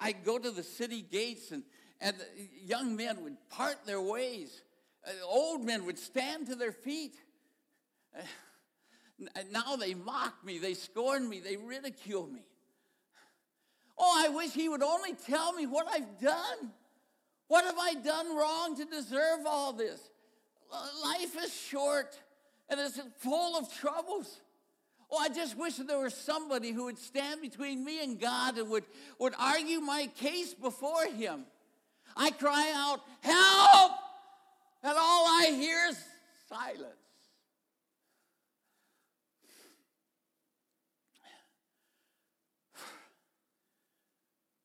I, 0.00 0.12
go 0.12 0.38
to 0.38 0.50
the 0.50 0.62
city 0.62 1.02
gates 1.02 1.50
and, 1.50 1.62
and 2.00 2.16
young 2.62 2.96
men 2.96 3.22
would 3.24 3.36
part 3.50 3.84
their 3.86 4.00
ways. 4.00 4.62
Uh, 5.06 5.10
old 5.24 5.64
men 5.64 5.84
would 5.86 5.98
stand 5.98 6.46
to 6.46 6.54
their 6.54 6.72
feet. 6.72 7.14
Uh, 8.16 8.22
now 9.50 9.76
they 9.76 9.94
mock 9.94 10.44
me, 10.44 10.58
they 10.58 10.74
scorn 10.74 11.28
me, 11.28 11.40
they 11.40 11.56
ridicule 11.56 12.26
me. 12.26 12.42
Oh, 13.98 14.24
I 14.24 14.28
wish 14.30 14.52
he 14.52 14.68
would 14.68 14.82
only 14.82 15.14
tell 15.14 15.52
me 15.52 15.66
what 15.66 15.86
I've 15.88 16.18
done. 16.20 16.72
What 17.48 17.64
have 17.64 17.78
I 17.78 17.94
done 17.94 18.34
wrong 18.36 18.76
to 18.76 18.84
deserve 18.84 19.46
all 19.46 19.72
this? 19.72 20.00
Life 21.04 21.36
is 21.44 21.54
short 21.54 22.18
and 22.68 22.80
it's 22.80 23.00
full 23.18 23.56
of 23.56 23.72
troubles. 23.72 24.40
Oh, 25.10 25.18
I 25.18 25.28
just 25.28 25.56
wish 25.56 25.76
there 25.76 25.98
was 25.98 26.14
somebody 26.14 26.72
who 26.72 26.84
would 26.84 26.98
stand 26.98 27.40
between 27.40 27.84
me 27.84 28.02
and 28.02 28.20
God 28.20 28.58
and 28.58 28.68
would, 28.70 28.84
would 29.18 29.34
argue 29.38 29.80
my 29.80 30.08
case 30.16 30.54
before 30.54 31.06
Him. 31.06 31.44
I 32.16 32.30
cry 32.30 32.72
out, 32.74 33.00
Help! 33.20 33.92
And 34.82 34.92
all 34.96 35.26
I 35.26 35.52
hear 35.56 35.88
is 35.90 35.98
silence. 36.48 37.04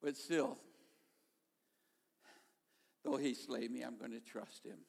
But 0.01 0.17
still, 0.17 0.58
though 3.03 3.17
he 3.17 3.34
slay 3.34 3.67
me, 3.67 3.81
I'm 3.81 3.98
going 3.98 4.12
to 4.12 4.19
trust 4.19 4.65
him. 4.65 4.79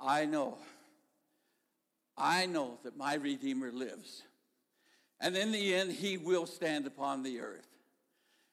I 0.00 0.26
know, 0.26 0.58
I 2.18 2.46
know 2.46 2.78
that 2.82 2.96
my 2.96 3.14
Redeemer 3.14 3.72
lives. 3.72 4.22
And 5.20 5.36
in 5.36 5.52
the 5.52 5.74
end, 5.74 5.92
he 5.92 6.16
will 6.16 6.46
stand 6.46 6.86
upon 6.86 7.22
the 7.22 7.40
earth. 7.40 7.66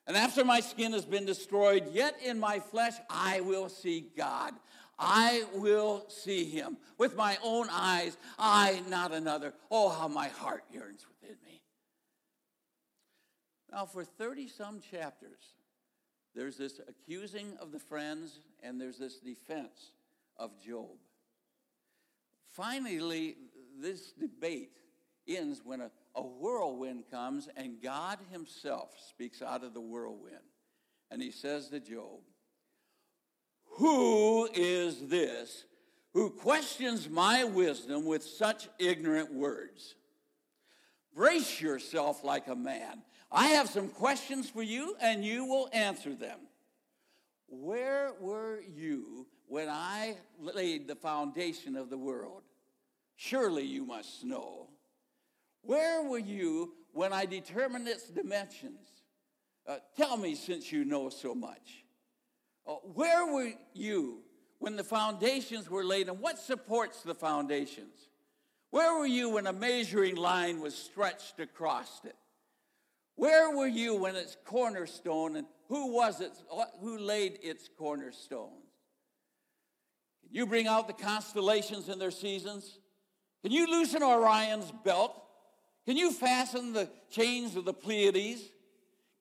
And 0.08 0.16
after 0.16 0.46
my 0.46 0.60
skin 0.60 0.94
has 0.94 1.06
been 1.06 1.26
destroyed, 1.26 1.92
yet 1.92 2.16
in 2.24 2.40
my 2.40 2.60
flesh 2.60 2.94
I 3.10 3.42
will 3.42 3.70
see 3.70 4.12
God. 4.16 4.54
I 4.98 5.44
will 5.56 6.06
see 6.08 6.46
him 6.46 6.78
with 6.98 7.16
my 7.16 7.38
own 7.44 7.68
eyes, 7.70 8.18
I, 8.40 8.82
not 8.88 9.12
another. 9.12 9.54
Oh, 9.70 9.90
how 9.90 10.08
my 10.08 10.30
heart 10.30 10.64
yearns 10.72 11.06
within 11.08 11.36
me. 11.44 11.62
Now, 13.72 13.86
for 13.86 14.06
30 14.06 14.48
some 14.48 14.80
chapters, 14.80 15.54
there's 16.34 16.58
this 16.58 16.80
accusing 16.88 17.58
of 17.60 17.72
the 17.72 17.80
friends 17.80 18.40
and 18.64 18.80
there's 18.80 18.98
this 18.98 19.20
defense 19.20 19.92
of 20.38 20.52
Job. 20.64 20.98
Finally, 22.48 23.36
this 23.82 24.12
debate 24.14 24.78
ends 25.28 25.62
when 25.64 25.82
a, 25.82 25.92
a 26.16 26.22
whirlwind 26.22 27.04
comes 27.12 27.50
and 27.56 27.82
God 27.82 28.20
Himself 28.32 28.92
speaks 29.10 29.42
out 29.42 29.64
of 29.64 29.74
the 29.74 29.82
whirlwind. 29.82 30.36
And 31.12 31.22
He 31.22 31.32
says 31.32 31.70
to 31.70 31.80
Job, 31.80 32.22
Who 33.78 34.50
is 34.54 35.08
this 35.08 35.66
who 36.14 36.30
questions 36.30 37.10
my 37.10 37.44
wisdom 37.44 38.06
with 38.06 38.24
such 38.24 38.70
ignorant 38.80 39.34
words? 39.34 39.96
Brace 41.14 41.60
yourself 41.60 42.24
like 42.24 42.48
a 42.48 42.56
man 42.56 43.02
I 43.36 43.48
have 43.48 43.70
some 43.70 43.90
questions 43.90 44.50
for 44.50 44.64
you, 44.64 44.96
and 45.02 45.26
you 45.26 45.44
will 45.44 45.70
answer 45.74 46.16
them. 46.16 46.40
Where 47.48 48.14
were 48.22 48.62
you 48.62 49.28
when 49.48 49.68
I 49.68 50.16
laid 50.40 50.88
the 50.88 50.96
foundation 50.96 51.76
of 51.76 51.90
the 51.90 51.98
world? 51.98 52.44
Surely 53.16 53.64
you 53.64 53.86
must 53.86 54.24
know. 54.24 54.68
Where 55.62 56.04
were 56.04 56.20
you 56.20 56.74
when 56.92 57.14
I 57.14 57.26
determined 57.26 57.88
its 57.88 58.10
dimensions? 58.10 58.88
Uh, 59.68 59.78
tell 59.98 60.18
me 60.18 60.36
since 60.36 60.72
you 60.72 60.86
know 60.86 61.10
so 61.10 61.34
much. 61.34 61.84
Uh, 62.68 62.74
where 62.94 63.26
were 63.26 63.52
you 63.74 64.20
when 64.60 64.76
the 64.76 64.84
foundations 64.84 65.70
were 65.70 65.84
laid 65.84 66.08
and 66.08 66.20
what 66.20 66.38
supports 66.38 67.02
the 67.02 67.16
foundations? 67.16 68.10
Where 68.70 68.98
were 69.00 69.08
you 69.08 69.30
when 69.30 69.48
a 69.48 69.54
measuring 69.54 70.16
line 70.16 70.60
was 70.60 70.76
stretched 70.76 71.40
across 71.40 72.02
it? 72.04 72.16
Where 73.16 73.56
were 73.56 73.68
you 73.68 73.96
when 73.96 74.16
its 74.16 74.36
cornerstone 74.46 75.38
and 75.38 75.48
who 75.70 75.94
was 75.94 76.20
it 76.22 76.32
who 76.82 76.98
laid 76.98 77.40
its 77.42 77.70
cornerstone? 77.78 78.62
Can 80.22 80.36
you 80.36 80.46
bring 80.46 80.68
out 80.68 80.88
the 80.88 80.94
constellations 80.94 81.88
in 81.88 81.98
their 81.98 82.12
seasons? 82.12 82.80
Can 83.46 83.52
you 83.52 83.68
loosen 83.68 84.02
Orion's 84.02 84.72
belt? 84.84 85.16
Can 85.86 85.98
you 85.98 86.12
fasten 86.12 86.74
the 86.74 86.90
chains 87.12 87.56
of 87.56 87.64
the 87.64 87.74
Pleiades? 87.74 88.42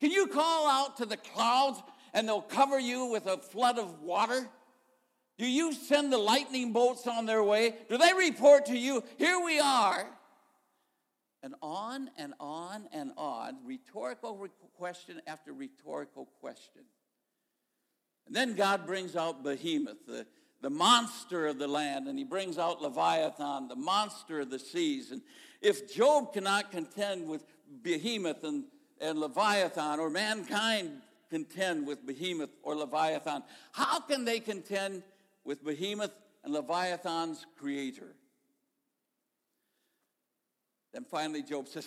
Can 0.00 0.11
you 0.11 0.28
call 0.28 0.66
out 0.66 0.97
to 0.97 1.04
the 1.04 1.19
clouds 1.19 1.83
and 2.14 2.26
they'll 2.26 2.40
cover 2.40 2.81
you 2.81 3.04
with 3.04 3.26
a 3.26 3.37
flood 3.37 3.78
of 3.78 4.00
water? 4.00 4.49
Do 5.37 5.47
you 5.47 5.75
send 5.75 6.11
the 6.11 6.16
lightning 6.16 6.73
bolts 6.73 7.07
on 7.07 7.26
their 7.26 7.45
way? 7.45 7.75
Do 7.90 7.99
they 7.99 8.14
report 8.14 8.64
to 8.66 8.78
you, 8.78 9.04
here 9.19 9.38
we 9.45 9.61
are? 9.61 10.07
And 11.43 11.54
on 11.61 12.09
and 12.16 12.33
on 12.40 12.88
and 12.95 13.12
on, 13.19 13.59
rhetorical 13.66 14.49
question 14.78 15.21
after 15.26 15.52
rhetorical 15.52 16.31
question. 16.40 16.85
And 18.26 18.35
then 18.35 18.54
God 18.54 18.87
brings 18.87 19.16
out 19.16 19.45
Behemoth, 19.45 20.07
the, 20.07 20.26
the 20.64 20.71
monster 20.71 21.47
of 21.47 21.59
the 21.59 21.68
land, 21.68 22.09
and 22.09 22.18
he 22.18 22.25
brings 22.25 22.56
out 22.56 22.80
Leviathan, 22.80 23.68
the 23.68 23.76
monster 23.76 24.40
of 24.40 24.50
the 24.50 24.59
seas. 24.59 25.11
And 25.11 25.21
if 25.61 25.94
Job 25.94 26.33
cannot 26.33 26.71
contend 26.71 27.28
with 27.28 27.44
Behemoth 27.83 28.42
and, 28.44 28.64
and 28.99 29.18
Leviathan, 29.18 30.00
or 30.00 30.09
mankind 30.09 31.02
contend 31.28 31.87
with 31.87 32.06
Behemoth 32.06 32.49
or 32.62 32.75
Leviathan, 32.75 33.42
how 33.73 34.00
can 34.00 34.25
they 34.25 34.40
contend 34.40 35.02
with 35.44 35.62
Behemoth 35.62 36.14
and 36.42 36.52
Leviathan's 36.52 37.44
creator. 37.59 38.14
Then 40.92 41.04
finally, 41.04 41.42
Job 41.42 41.68
says, 41.68 41.87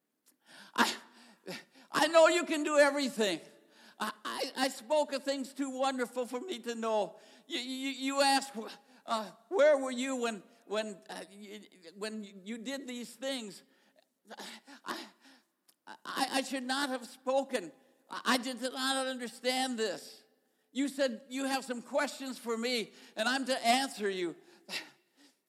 I, 0.76 0.90
I 1.92 2.08
know 2.08 2.28
you 2.28 2.44
can 2.44 2.64
do 2.64 2.78
everything. 2.78 3.40
I, 4.00 4.10
I, 4.24 4.42
I 4.56 4.68
spoke 4.68 5.12
of 5.12 5.22
things 5.22 5.52
too 5.52 5.70
wonderful 5.70 6.26
for 6.26 6.40
me 6.40 6.58
to 6.60 6.74
know. 6.74 7.16
You, 7.46 7.58
you, 7.58 7.90
you 7.90 8.22
asked, 8.22 8.52
uh, 9.06 9.24
where 9.48 9.78
were 9.78 9.90
you 9.90 10.16
when, 10.16 10.42
when, 10.66 10.96
uh, 11.10 11.14
you, 11.30 11.60
when 11.98 12.26
you 12.44 12.58
did 12.58 12.88
these 12.88 13.10
things? 13.10 13.62
I, 14.86 14.96
I, 16.04 16.26
I 16.34 16.42
should 16.42 16.64
not 16.64 16.88
have 16.88 17.04
spoken. 17.04 17.70
I 18.24 18.38
did 18.38 18.60
not 18.62 19.06
understand 19.06 19.78
this. 19.78 20.22
You 20.72 20.88
said 20.88 21.20
you 21.28 21.44
have 21.46 21.64
some 21.64 21.82
questions 21.82 22.38
for 22.38 22.56
me, 22.56 22.90
and 23.16 23.28
I'm 23.28 23.44
to 23.46 23.66
answer 23.66 24.08
you. 24.10 24.34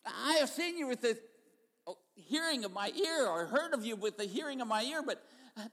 I 0.05 0.33
have 0.39 0.49
seen 0.49 0.77
you 0.77 0.87
with 0.87 1.01
the 1.01 1.17
hearing 2.13 2.63
of 2.63 2.73
my 2.73 2.89
ear, 2.89 3.27
or 3.27 3.45
heard 3.45 3.73
of 3.73 3.85
you 3.85 3.95
with 3.95 4.17
the 4.17 4.25
hearing 4.25 4.61
of 4.61 4.67
my 4.67 4.83
ear, 4.83 5.01
but 5.05 5.23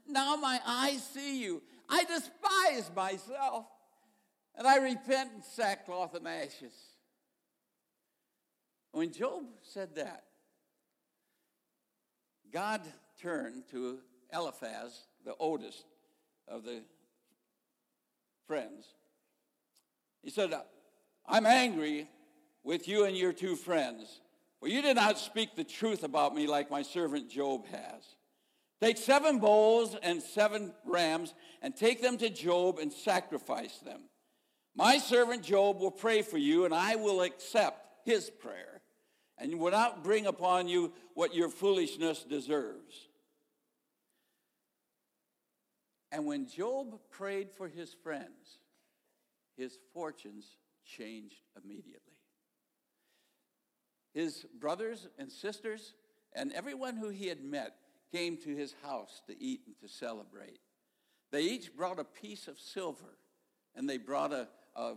now 0.09 0.37
my 0.37 0.61
eyes 0.67 1.03
see 1.13 1.43
you. 1.43 1.63
I 1.89 2.05
despise 2.05 2.91
myself, 2.95 3.67
and 4.57 4.67
I 4.67 4.77
repent 4.77 5.31
in 5.35 5.43
sackcloth 5.43 6.15
and 6.15 6.27
ashes. 6.27 6.75
When 8.93 9.13
Job 9.13 9.45
said 9.63 9.95
that, 9.97 10.25
God 12.53 12.83
turned 13.21 13.65
to 13.71 13.99
Eliphaz, 14.33 15.07
the 15.25 15.35
oldest 15.39 15.85
of 16.47 16.65
the 16.65 16.83
friends, 18.47 18.87
he 20.23 20.31
said, 20.31 20.53
I'm 21.27 21.47
angry 21.47 22.09
with 22.63 22.87
you 22.87 23.05
and 23.05 23.17
your 23.17 23.33
two 23.33 23.57
friends, 23.57 24.21
for 24.61 24.69
you 24.69 24.83
did 24.83 24.97
not 24.97 25.19
speak 25.19 25.57
the 25.57 25.65
truth 25.65 26.05
about 26.05 26.35
me 26.35 26.47
like 26.47 26.71
my 26.71 26.83
servant 26.83 27.29
Job 27.31 27.67
has. 27.69 28.17
Take 28.81 28.99
seven 28.99 29.39
bulls 29.39 29.97
and 30.03 30.23
seven 30.23 30.75
rams 30.85 31.35
and 31.63 31.75
take 31.75 32.03
them 32.03 32.19
to 32.19 32.29
Job 32.29 32.79
and 32.79 32.93
sacrifice 32.93 33.79
them. 33.79 34.03
My 34.75 34.99
servant 34.99 35.43
Job 35.43 35.81
will 35.81 35.91
pray 35.91 36.23
for 36.23 36.39
you, 36.39 36.65
and 36.65 36.75
I 36.75 36.97
will 36.97 37.23
accept 37.23 37.87
his 38.05 38.31
prayer, 38.31 38.81
and 39.39 39.59
will 39.59 39.71
not 39.71 40.03
bring 40.03 40.27
upon 40.27 40.69
you 40.69 40.93
what 41.15 41.35
your 41.35 41.49
foolishness 41.49 42.25
deserves. 42.25 43.09
And 46.11 46.27
when 46.27 46.47
Job 46.47 47.01
prayed 47.11 47.51
for 47.51 47.69
his 47.69 47.95
friends, 48.03 48.59
his 49.57 49.79
fortunes 49.95 50.57
changed 50.85 51.41
immediately. 51.63 51.99
His 54.13 54.45
brothers 54.61 55.09
and 55.19 55.33
sisters 55.33 55.95
and 56.35 56.53
everyone 56.53 56.97
who 56.97 57.09
he 57.09 57.29
had 57.29 57.43
met 57.43 57.77
came 58.13 58.37
to 58.39 58.55
his 58.55 58.75
house 58.83 59.23
to 59.27 59.43
eat 59.43 59.63
and 59.67 59.79
to 59.81 59.89
celebrate. 59.89 60.61
They 61.31 61.43
each 61.43 61.75
brought 61.75 61.99
a 61.99 62.05
piece 62.05 62.47
of 62.47 62.59
silver 62.59 63.19
and 63.75 63.89
they 63.89 63.97
brought 63.97 64.33
a, 64.33 64.49
a 64.75 64.95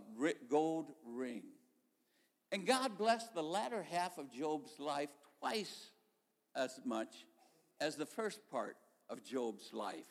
gold 0.49 0.91
ring. 1.05 1.43
And 2.51 2.65
God 2.65 2.97
blessed 2.97 3.33
the 3.33 3.43
latter 3.43 3.83
half 3.83 4.17
of 4.17 4.31
Job's 4.31 4.79
life 4.79 5.09
twice 5.39 5.91
as 6.55 6.79
much 6.85 7.25
as 7.81 7.95
the 7.95 8.05
first 8.05 8.39
part 8.49 8.77
of 9.09 9.23
Job's 9.23 9.73
life. 9.73 10.07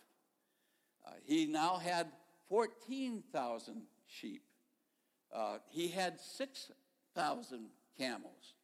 Uh, 1.06 1.12
he 1.24 1.46
now 1.46 1.76
had 1.76 2.08
14,000 2.48 3.82
sheep. 4.06 4.42
Uh, 5.34 5.58
he 5.70 5.88
had 5.88 6.20
6,000 6.20 7.66
camels. 7.96 8.54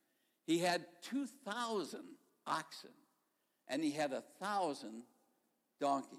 He 0.47 0.59
had 0.59 0.85
2,000 1.03 2.01
oxen. 2.47 2.91
And 3.69 3.85
he 3.85 3.93
had 3.93 4.13
a 4.13 4.23
thousand 4.41 5.05
donkeys. 5.81 6.19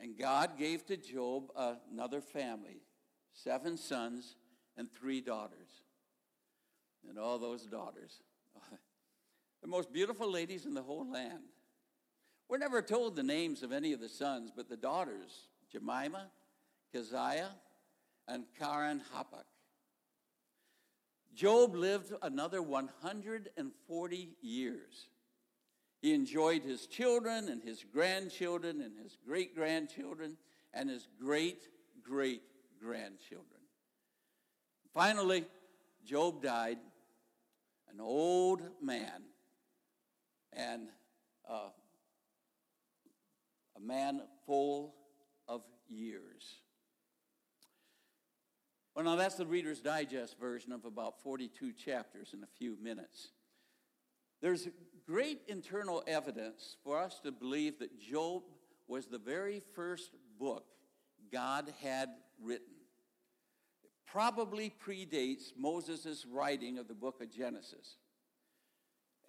And 0.00 0.18
God 0.18 0.58
gave 0.58 0.84
to 0.86 0.96
Job 0.96 1.44
another 1.56 2.20
family 2.20 2.82
seven 3.32 3.76
sons 3.76 4.36
and 4.76 4.90
three 4.90 5.20
daughters. 5.20 5.68
And 7.08 7.18
all 7.18 7.38
those 7.38 7.62
daughters, 7.66 8.20
the 9.62 9.68
most 9.68 9.92
beautiful 9.92 10.30
ladies 10.30 10.66
in 10.66 10.74
the 10.74 10.82
whole 10.82 11.10
land. 11.10 11.42
We're 12.48 12.58
never 12.58 12.82
told 12.82 13.16
the 13.16 13.22
names 13.22 13.62
of 13.62 13.72
any 13.72 13.92
of 13.92 14.00
the 14.00 14.08
sons, 14.08 14.52
but 14.54 14.68
the 14.68 14.76
daughters, 14.76 15.48
Jemima, 15.72 16.30
Keziah, 16.92 17.50
and 18.28 18.44
Keren 18.58 19.02
Happuch. 19.14 19.44
Job 21.34 21.74
lived 21.74 22.12
another 22.20 22.60
140 22.62 24.28
years. 24.42 25.08
He 26.02 26.12
enjoyed 26.12 26.62
his 26.62 26.86
children 26.86 27.48
and 27.48 27.62
his 27.62 27.84
grandchildren 27.90 28.82
and 28.82 28.92
his 29.02 29.16
great 29.26 29.54
grandchildren 29.54 30.36
and 30.74 30.90
his 30.90 31.08
great 31.18 31.62
great 32.02 32.42
grandchildren. 32.82 33.60
Finally, 34.92 35.44
Job 36.04 36.42
died, 36.42 36.78
an 37.92 38.00
old 38.00 38.62
man, 38.82 39.22
and 40.52 40.88
uh, 41.48 41.70
a 43.76 43.80
man 43.80 44.22
full 44.46 44.94
of 45.48 45.62
years. 45.88 46.56
Well, 48.94 49.04
now 49.04 49.16
that's 49.16 49.36
the 49.36 49.46
Reader's 49.46 49.80
Digest 49.80 50.38
version 50.38 50.72
of 50.72 50.84
about 50.84 51.22
42 51.22 51.72
chapters 51.72 52.34
in 52.34 52.42
a 52.42 52.48
few 52.58 52.76
minutes. 52.82 53.28
There's 54.42 54.68
great 55.06 55.40
internal 55.48 56.02
evidence 56.06 56.76
for 56.84 56.98
us 56.98 57.20
to 57.20 57.32
believe 57.32 57.78
that 57.78 57.98
Job 57.98 58.42
was 58.88 59.06
the 59.06 59.18
very 59.18 59.62
first 59.74 60.10
book 60.38 60.66
God 61.32 61.72
had 61.82 62.10
written. 62.42 62.71
Probably 64.12 64.70
predates 64.86 65.52
Moses' 65.56 66.26
writing 66.30 66.76
of 66.76 66.86
the 66.86 66.94
book 66.94 67.22
of 67.22 67.30
Genesis. 67.30 67.96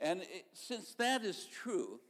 And 0.01 0.23
it, 0.23 0.45
since 0.51 0.93
that 0.95 1.23
is 1.23 1.45
true, 1.45 2.01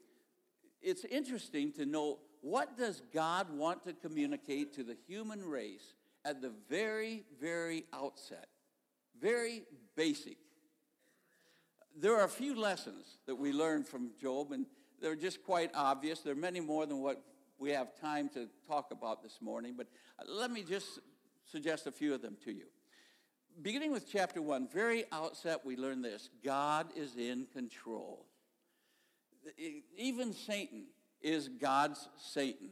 it's 0.82 1.06
interesting 1.06 1.72
to 1.74 1.86
know 1.86 2.18
what 2.42 2.76
does 2.76 3.04
God 3.14 3.56
want 3.56 3.84
to 3.84 3.94
communicate 3.94 4.74
to 4.74 4.84
the 4.84 4.98
human 5.08 5.46
race 5.46 5.94
at 6.26 6.42
the 6.42 6.52
very, 6.68 7.26
very 7.40 7.86
outset, 7.94 8.48
very 9.22 9.62
basic. 9.96 10.38
There 11.96 12.18
are 12.18 12.26
a 12.26 12.30
few 12.30 12.60
lessons 12.60 13.20
that 13.28 13.36
we 13.36 13.54
learn 13.54 13.84
from 13.84 14.14
Job, 14.20 14.52
and 14.52 14.66
they're 15.00 15.16
just 15.16 15.44
quite 15.44 15.70
obvious. 15.76 16.22
There 16.22 16.34
are 16.34 16.36
many 16.36 16.60
more 16.60 16.88
than 16.88 17.02
what 17.02 17.22
we 17.60 17.70
have 17.70 17.94
time 18.02 18.30
to 18.30 18.50
talk 18.68 18.90
about 18.90 19.22
this 19.22 19.38
morning, 19.42 19.76
but 19.78 19.86
let 20.28 20.50
me 20.50 20.64
just 20.64 21.00
suggest 21.46 21.88
a 21.88 21.92
few 21.92 22.14
of 22.14 22.22
them 22.22 22.38
to 22.46 22.52
you. 22.52 22.66
Beginning 23.62 23.92
with 23.92 24.10
chapter 24.10 24.42
1, 24.42 24.68
very 24.74 25.06
outset, 25.12 25.62
we 25.64 25.78
learn 25.78 26.02
this 26.02 26.30
God 26.44 26.88
is 26.96 27.16
in 27.16 27.46
control. 27.54 28.26
Even 29.98 30.34
Satan 30.34 30.86
is 31.22 31.50
God's 31.50 32.08
Satan. 32.18 32.70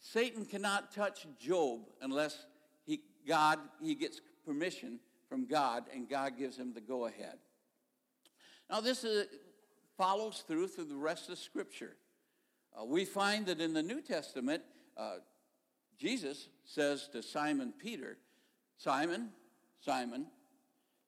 Satan 0.00 0.44
cannot 0.44 0.92
touch 0.92 1.26
Job 1.38 1.80
unless 2.00 2.46
he, 2.86 3.00
God, 3.26 3.58
he 3.82 3.94
gets 3.94 4.20
permission 4.44 5.00
from 5.28 5.46
God 5.46 5.84
and 5.92 6.08
God 6.08 6.36
gives 6.38 6.56
him 6.56 6.72
the 6.74 6.80
go 6.80 7.06
ahead. 7.06 7.38
Now, 8.70 8.80
this 8.80 9.04
is, 9.04 9.26
follows 9.96 10.44
through 10.46 10.68
through 10.68 10.84
the 10.86 10.96
rest 10.96 11.28
of 11.28 11.38
Scripture. 11.38 11.96
Uh, 12.78 12.84
we 12.84 13.04
find 13.04 13.46
that 13.46 13.60
in 13.60 13.72
the 13.72 13.82
New 13.82 14.00
Testament, 14.00 14.62
uh, 14.96 15.16
Jesus 15.98 16.48
says 16.64 17.08
to 17.12 17.22
Simon 17.22 17.72
Peter, 17.78 18.16
Simon, 18.76 19.30
Simon, 19.80 20.26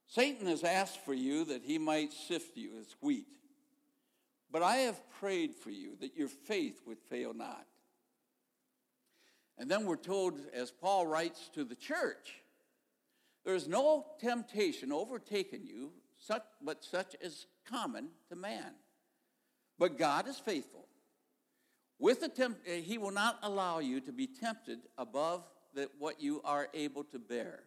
Satan 0.07 0.47
has 0.47 0.63
asked 0.63 1.05
for 1.05 1.15
you 1.15 1.45
that 1.47 1.63
he 1.63 1.79
might 1.79 2.13
sift 2.13 2.57
you 2.57 2.79
as 2.79 2.95
wheat. 3.01 3.27
But 4.51 4.63
I 4.63 4.77
have 4.77 5.11
prayed 5.19 5.55
for 5.55 5.71
you 5.71 5.97
that 6.01 6.17
your 6.17 6.29
faith 6.29 6.81
would 6.87 7.01
fail 7.01 7.35
not. 7.35 7.67
And 9.59 9.71
then 9.71 9.87
we're 9.87 9.97
told, 9.97 10.39
as 10.53 10.71
Paul 10.71 11.07
writes 11.07 11.51
to 11.55 11.65
the 11.65 11.75
church, 11.75 12.43
There's 13.45 13.67
no 13.67 14.07
temptation 14.21 14.93
overtaken 14.93 15.67
you, 15.67 15.93
such, 16.19 16.45
but 16.63 16.85
such 16.85 17.17
as 17.23 17.47
common 17.69 18.09
to 18.29 18.37
man. 18.37 18.75
But 19.79 19.99
God 19.99 20.29
is 20.29 20.39
faithful. 20.39 20.87
With 21.99 22.21
the 22.21 22.29
temp- 22.29 22.59
eh, 22.67 22.81
he 22.81 22.99
will 22.99 23.11
not 23.11 23.39
allow 23.43 23.79
you 23.79 24.01
to 24.01 24.13
be 24.13 24.27
tempted 24.27 24.81
above 24.99 25.49
the, 25.75 25.91
what 25.99 26.21
you 26.21 26.41
are 26.45 26.69
able 26.75 27.05
to 27.05 27.19
bear. 27.19 27.61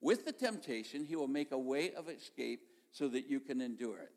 With 0.00 0.26
the 0.26 0.32
temptation, 0.32 1.04
he 1.04 1.16
will 1.16 1.28
make 1.28 1.52
a 1.52 1.58
way 1.58 1.92
of 1.94 2.08
escape 2.08 2.60
so 2.90 3.08
that 3.08 3.28
you 3.28 3.40
can 3.40 3.60
endure 3.60 3.98
it. 3.98 4.12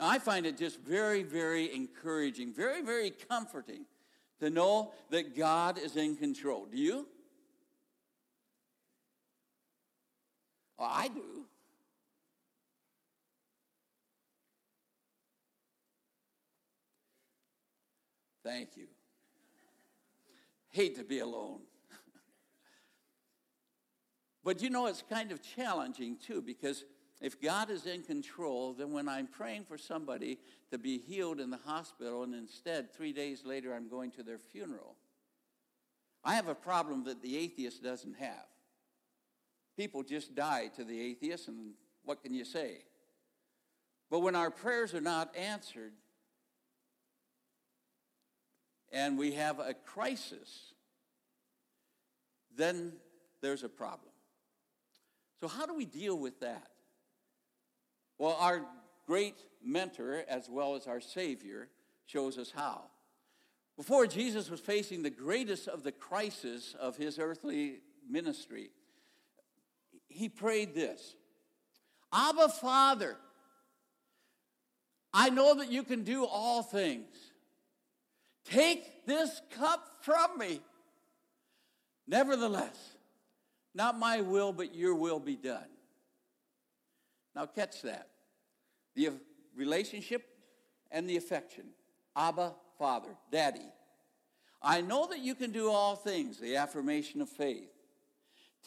Now, 0.00 0.08
I 0.08 0.18
find 0.18 0.46
it 0.46 0.56
just 0.56 0.80
very, 0.80 1.22
very 1.22 1.74
encouraging, 1.74 2.52
very, 2.52 2.82
very 2.82 3.10
comforting 3.10 3.84
to 4.40 4.50
know 4.50 4.92
that 5.10 5.36
God 5.36 5.78
is 5.78 5.96
in 5.96 6.16
control. 6.16 6.66
Do 6.66 6.76
you? 6.76 7.06
Well, 10.78 10.90
I 10.92 11.08
do. 11.08 11.46
Thank 18.48 18.78
you. 18.78 18.86
Hate 20.70 20.96
to 20.96 21.04
be 21.04 21.18
alone. 21.18 21.60
but 24.42 24.62
you 24.62 24.70
know, 24.70 24.86
it's 24.86 25.04
kind 25.10 25.32
of 25.32 25.42
challenging 25.42 26.16
too 26.16 26.40
because 26.40 26.84
if 27.20 27.42
God 27.42 27.68
is 27.68 27.84
in 27.84 28.02
control, 28.02 28.72
then 28.72 28.90
when 28.90 29.06
I'm 29.06 29.26
praying 29.26 29.64
for 29.64 29.76
somebody 29.76 30.38
to 30.70 30.78
be 30.78 30.96
healed 30.96 31.40
in 31.40 31.50
the 31.50 31.58
hospital 31.58 32.22
and 32.22 32.34
instead 32.34 32.90
three 32.90 33.12
days 33.12 33.42
later 33.44 33.74
I'm 33.74 33.90
going 33.90 34.12
to 34.12 34.22
their 34.22 34.38
funeral, 34.38 34.96
I 36.24 36.34
have 36.34 36.48
a 36.48 36.54
problem 36.54 37.04
that 37.04 37.20
the 37.20 37.36
atheist 37.36 37.82
doesn't 37.82 38.16
have. 38.16 38.46
People 39.76 40.02
just 40.02 40.34
die 40.34 40.70
to 40.76 40.84
the 40.84 40.98
atheist, 40.98 41.48
and 41.48 41.72
what 42.02 42.22
can 42.22 42.32
you 42.32 42.46
say? 42.46 42.78
But 44.10 44.20
when 44.20 44.34
our 44.34 44.50
prayers 44.50 44.94
are 44.94 45.02
not 45.02 45.36
answered, 45.36 45.92
and 48.92 49.18
we 49.18 49.32
have 49.32 49.58
a 49.58 49.74
crisis, 49.74 50.72
then 52.56 52.92
there's 53.40 53.62
a 53.62 53.68
problem. 53.68 54.12
So, 55.40 55.48
how 55.48 55.66
do 55.66 55.74
we 55.74 55.84
deal 55.84 56.18
with 56.18 56.40
that? 56.40 56.68
Well, 58.18 58.36
our 58.40 58.62
great 59.06 59.36
mentor, 59.64 60.24
as 60.28 60.48
well 60.50 60.74
as 60.74 60.86
our 60.86 61.00
Savior, 61.00 61.68
shows 62.06 62.38
us 62.38 62.50
how. 62.50 62.82
Before 63.76 64.06
Jesus 64.08 64.50
was 64.50 64.58
facing 64.58 65.02
the 65.02 65.10
greatest 65.10 65.68
of 65.68 65.84
the 65.84 65.92
crises 65.92 66.74
of 66.80 66.96
his 66.96 67.18
earthly 67.18 67.76
ministry, 68.10 68.70
he 70.08 70.28
prayed 70.28 70.74
this 70.74 71.14
Abba, 72.12 72.48
Father, 72.48 73.16
I 75.12 75.30
know 75.30 75.54
that 75.56 75.70
you 75.70 75.84
can 75.84 76.02
do 76.02 76.24
all 76.24 76.62
things. 76.62 77.27
Take 78.50 79.06
this 79.06 79.40
cup 79.56 79.86
from 80.02 80.38
me. 80.38 80.60
Nevertheless, 82.06 82.76
not 83.74 83.98
my 83.98 84.22
will, 84.22 84.52
but 84.52 84.74
your 84.74 84.94
will 84.94 85.20
be 85.20 85.36
done. 85.36 85.68
Now, 87.34 87.46
catch 87.46 87.82
that. 87.82 88.08
The 88.94 89.10
relationship 89.54 90.24
and 90.90 91.08
the 91.08 91.16
affection. 91.16 91.64
Abba, 92.16 92.54
Father, 92.78 93.10
Daddy. 93.30 93.70
I 94.62 94.80
know 94.80 95.06
that 95.06 95.20
you 95.20 95.34
can 95.34 95.52
do 95.52 95.70
all 95.70 95.94
things, 95.94 96.38
the 96.38 96.56
affirmation 96.56 97.20
of 97.20 97.28
faith. 97.28 97.70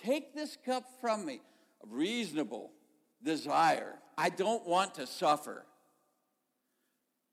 Take 0.02 0.34
this 0.34 0.58
cup 0.66 0.86
from 1.02 1.26
me, 1.26 1.42
a 1.84 1.88
reasonable 1.94 2.72
desire. 3.24 3.96
I 4.18 4.30
don't 4.30 4.66
want 4.66 4.96
to 4.96 5.08
suffer. 5.08 5.66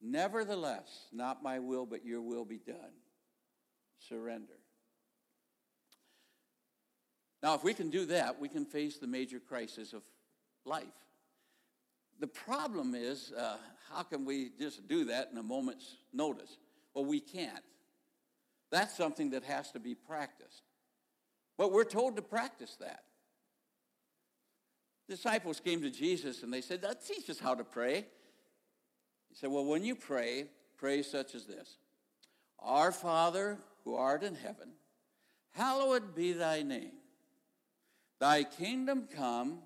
Nevertheless, 0.01 1.07
not 1.13 1.43
my 1.43 1.59
will, 1.59 1.87
but 1.87 2.05
your 2.05 2.23
will 2.23 2.45
be 2.45 2.59
done. 2.59 2.95
Surrender. 4.09 4.55
Now, 7.43 7.55
if 7.55 7.65
we 7.65 7.75
can 7.75 7.91
do 7.91 8.07
that, 8.07 8.41
we 8.41 8.49
can 8.49 8.65
face 8.65 8.99
the 8.99 9.07
major 9.07 9.41
crisis 9.41 9.93
of 9.93 10.03
life. 10.65 10.85
The 12.21 12.27
problem 12.27 12.95
is, 12.95 13.33
uh, 13.33 13.57
how 13.93 14.03
can 14.03 14.25
we 14.25 14.51
just 14.59 14.89
do 14.89 15.05
that 15.07 15.31
in 15.33 15.39
a 15.39 15.43
moment's 15.43 15.97
notice? 16.13 16.59
Well, 16.95 17.05
we 17.05 17.21
can't. 17.21 17.63
That's 18.71 18.97
something 18.97 19.31
that 19.31 19.45
has 19.45 19.71
to 19.73 19.81
be 19.81 19.95
practiced. 19.95 20.63
But 21.57 21.73
we're 21.73 21.85
told 21.85 22.17
to 22.17 22.23
practice 22.23 22.77
that. 22.81 23.05
Disciples 25.09 25.61
came 25.61 25.81
to 25.83 25.91
Jesus 25.91 26.43
and 26.43 26.53
they 26.53 26.61
said, 26.61 26.85
Teach 27.07 27.31
us 27.31 27.39
how 27.39 27.55
to 27.55 27.65
pray. 27.65 28.07
He 29.29 29.35
said, 29.35 29.51
Well, 29.51 29.65
when 29.65 29.85
you 29.85 29.95
pray, 29.95 30.47
pray 30.77 31.03
such 31.03 31.35
as 31.35 31.47
this 31.47 31.79
Our 32.59 32.93
Father 32.93 33.59
who 33.85 33.95
art 33.95 34.23
in 34.23 34.35
heaven, 34.35 34.73
hallowed 35.53 36.15
be 36.15 36.33
thy 36.33 36.63
name. 36.63 36.93
Thy 38.19 38.43
kingdom 38.43 39.09
come. 39.15 39.61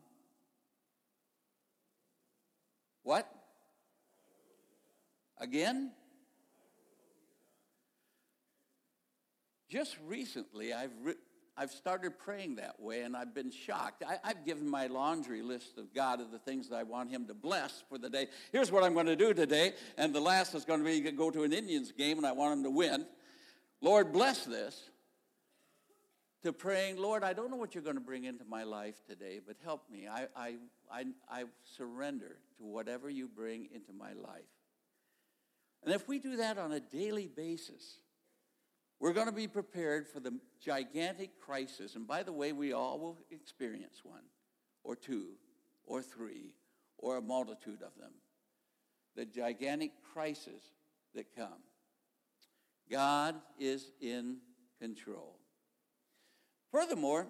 What? 3.03 3.29
Again? 5.39 5.93
Just 9.69 9.97
recently, 10.07 10.75
I've, 10.75 10.93
re- 11.03 11.15
I've 11.57 11.71
started 11.71 12.19
praying 12.19 12.57
that 12.57 12.81
way, 12.81 13.03
and 13.03 13.15
I've 13.15 13.35
been 13.35 13.51
shocked. 13.51 14.03
I, 14.07 14.27
have 14.27 14.45
given 14.45 14.67
my 14.67 14.87
laundry 14.87 15.43
list 15.43 15.77
of 15.77 15.93
God 15.93 16.21
of 16.21 16.31
the 16.31 16.39
things 16.39 16.71
that 16.71 16.77
I 16.77 16.83
want 16.83 17.11
Him 17.11 17.27
to 17.27 17.35
bless 17.35 17.83
for 17.89 17.99
the 17.99 18.09
day. 18.09 18.29
Here's 18.53 18.73
what 18.73 18.83
I'm 18.83 18.95
going 18.95 19.07
to 19.07 19.17
do 19.17 19.35
today, 19.35 19.75
and 19.99 20.15
the 20.15 20.21
last 20.21 20.55
is 20.55 20.65
going 20.65 20.81
to 20.81 20.85
be 20.85 21.01
go 21.13 21.31
to 21.31 21.43
an 21.43 21.53
Indians 21.53 21.93
game, 21.93 22.17
and 22.17 22.27
I 22.27 22.33
want 22.33 22.55
them 22.55 22.65
to 22.65 22.71
win. 22.71 23.07
Lord, 23.83 24.13
bless 24.13 24.45
this. 24.45 24.89
To 26.45 26.53
praying, 26.53 26.97
Lord, 26.97 27.23
I 27.23 27.35
don't 27.35 27.51
know 27.51 27.57
what 27.57 27.75
you're 27.75 27.85
going 27.85 27.97
to 27.97 28.01
bring 28.01 28.25
into 28.25 28.45
my 28.45 28.65
life 28.65 28.97
today, 29.09 29.39
but 29.47 29.57
help 29.63 29.89
me. 29.89 30.09
I, 30.09 30.27
I, 30.35 30.55
I, 30.91 31.05
I 31.31 31.45
surrender 31.77 32.39
to 32.59 32.65
whatever 32.65 33.09
you 33.09 33.29
bring 33.29 33.69
into 33.73 33.93
my 33.93 34.13
life. 34.15 34.43
And 35.85 35.95
if 35.95 36.09
we 36.09 36.19
do 36.19 36.37
that 36.37 36.59
on 36.59 36.73
a 36.73 36.81
daily 36.81 37.29
basis, 37.29 37.99
we're 39.03 39.13
going 39.13 39.27
to 39.27 39.33
be 39.33 39.49
prepared 39.49 40.07
for 40.07 40.21
the 40.21 40.33
gigantic 40.65 41.41
crisis. 41.41 41.97
And 41.97 42.07
by 42.07 42.23
the 42.23 42.33
way, 42.33 42.53
we 42.53 42.73
all 42.73 43.01
will 43.01 43.19
experience 43.33 44.03
one, 44.05 44.23
or 44.85 44.95
two, 44.95 45.31
or 45.85 46.01
three, 46.03 46.55
or 46.99 47.17
a 47.17 47.21
multitude 47.21 47.83
of 47.83 48.01
them. 48.01 48.13
The 49.17 49.25
gigantic 49.25 49.91
crisis 50.15 50.63
that 51.17 51.35
come. 51.35 51.65
God 52.89 53.35
is 53.59 53.91
in 54.01 54.37
control. 54.81 55.37
Furthermore, 56.71 57.27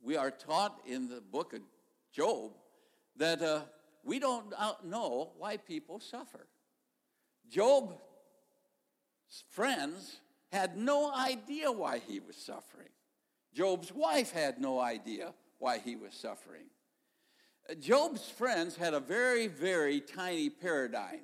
we 0.00 0.16
are 0.16 0.30
taught 0.30 0.78
in 0.86 1.08
the 1.08 1.20
book 1.20 1.54
of 1.54 1.60
Job 2.12 2.52
that 3.16 3.42
uh, 3.42 3.62
we 4.04 4.20
don't 4.20 4.54
know 4.84 5.32
why 5.38 5.56
people 5.56 5.98
suffer. 5.98 6.46
Job 7.50 7.98
friends 9.50 10.20
had 10.52 10.76
no 10.76 11.12
idea 11.12 11.70
why 11.70 12.00
he 12.06 12.20
was 12.20 12.36
suffering. 12.36 12.88
Job's 13.54 13.92
wife 13.92 14.32
had 14.32 14.60
no 14.60 14.80
idea 14.80 15.32
why 15.58 15.78
he 15.78 15.96
was 15.96 16.14
suffering. 16.14 16.66
Uh, 17.68 17.74
Job's 17.74 18.28
friends 18.28 18.76
had 18.76 18.94
a 18.94 19.00
very, 19.00 19.46
very 19.46 20.00
tiny 20.00 20.50
paradigm. 20.50 21.20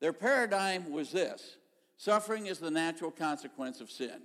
Their 0.00 0.12
paradigm 0.12 0.90
was 0.90 1.12
this 1.12 1.56
suffering 1.96 2.46
is 2.46 2.58
the 2.58 2.70
natural 2.70 3.10
consequence 3.10 3.80
of 3.80 3.90
sin. 3.90 4.22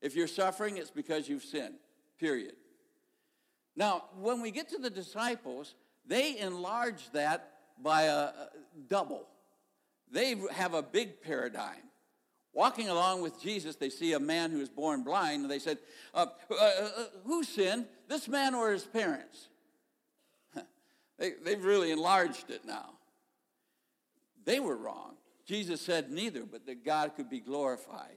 If 0.00 0.14
you're 0.14 0.28
suffering, 0.28 0.76
it's 0.76 0.90
because 0.90 1.28
you've 1.28 1.42
sinned, 1.42 1.74
period. 2.20 2.54
Now, 3.74 4.04
when 4.20 4.40
we 4.40 4.52
get 4.52 4.68
to 4.68 4.78
the 4.78 4.90
disciples, 4.90 5.74
they 6.06 6.38
enlarge 6.38 7.10
that 7.12 7.54
by 7.82 8.02
a, 8.02 8.16
a 8.16 8.48
double. 8.88 9.26
They 10.10 10.36
have 10.52 10.74
a 10.74 10.82
big 10.82 11.20
paradigm. 11.20 11.82
Walking 12.58 12.88
along 12.88 13.22
with 13.22 13.40
Jesus, 13.40 13.76
they 13.76 13.88
see 13.88 14.14
a 14.14 14.18
man 14.18 14.50
who 14.50 14.60
is 14.60 14.68
born 14.68 15.04
blind, 15.04 15.42
and 15.42 15.50
they 15.50 15.60
said, 15.60 15.78
uh, 16.12 16.26
uh, 16.50 16.54
uh, 16.56 17.04
Who 17.24 17.44
sinned, 17.44 17.86
this 18.08 18.26
man 18.26 18.52
or 18.52 18.72
his 18.72 18.82
parents? 18.82 19.46
they, 21.20 21.34
they've 21.44 21.62
really 21.62 21.92
enlarged 21.92 22.50
it 22.50 22.62
now. 22.66 22.94
They 24.44 24.58
were 24.58 24.76
wrong. 24.76 25.14
Jesus 25.46 25.80
said 25.80 26.10
neither, 26.10 26.42
but 26.44 26.66
that 26.66 26.84
God 26.84 27.12
could 27.14 27.30
be 27.30 27.38
glorified. 27.38 28.16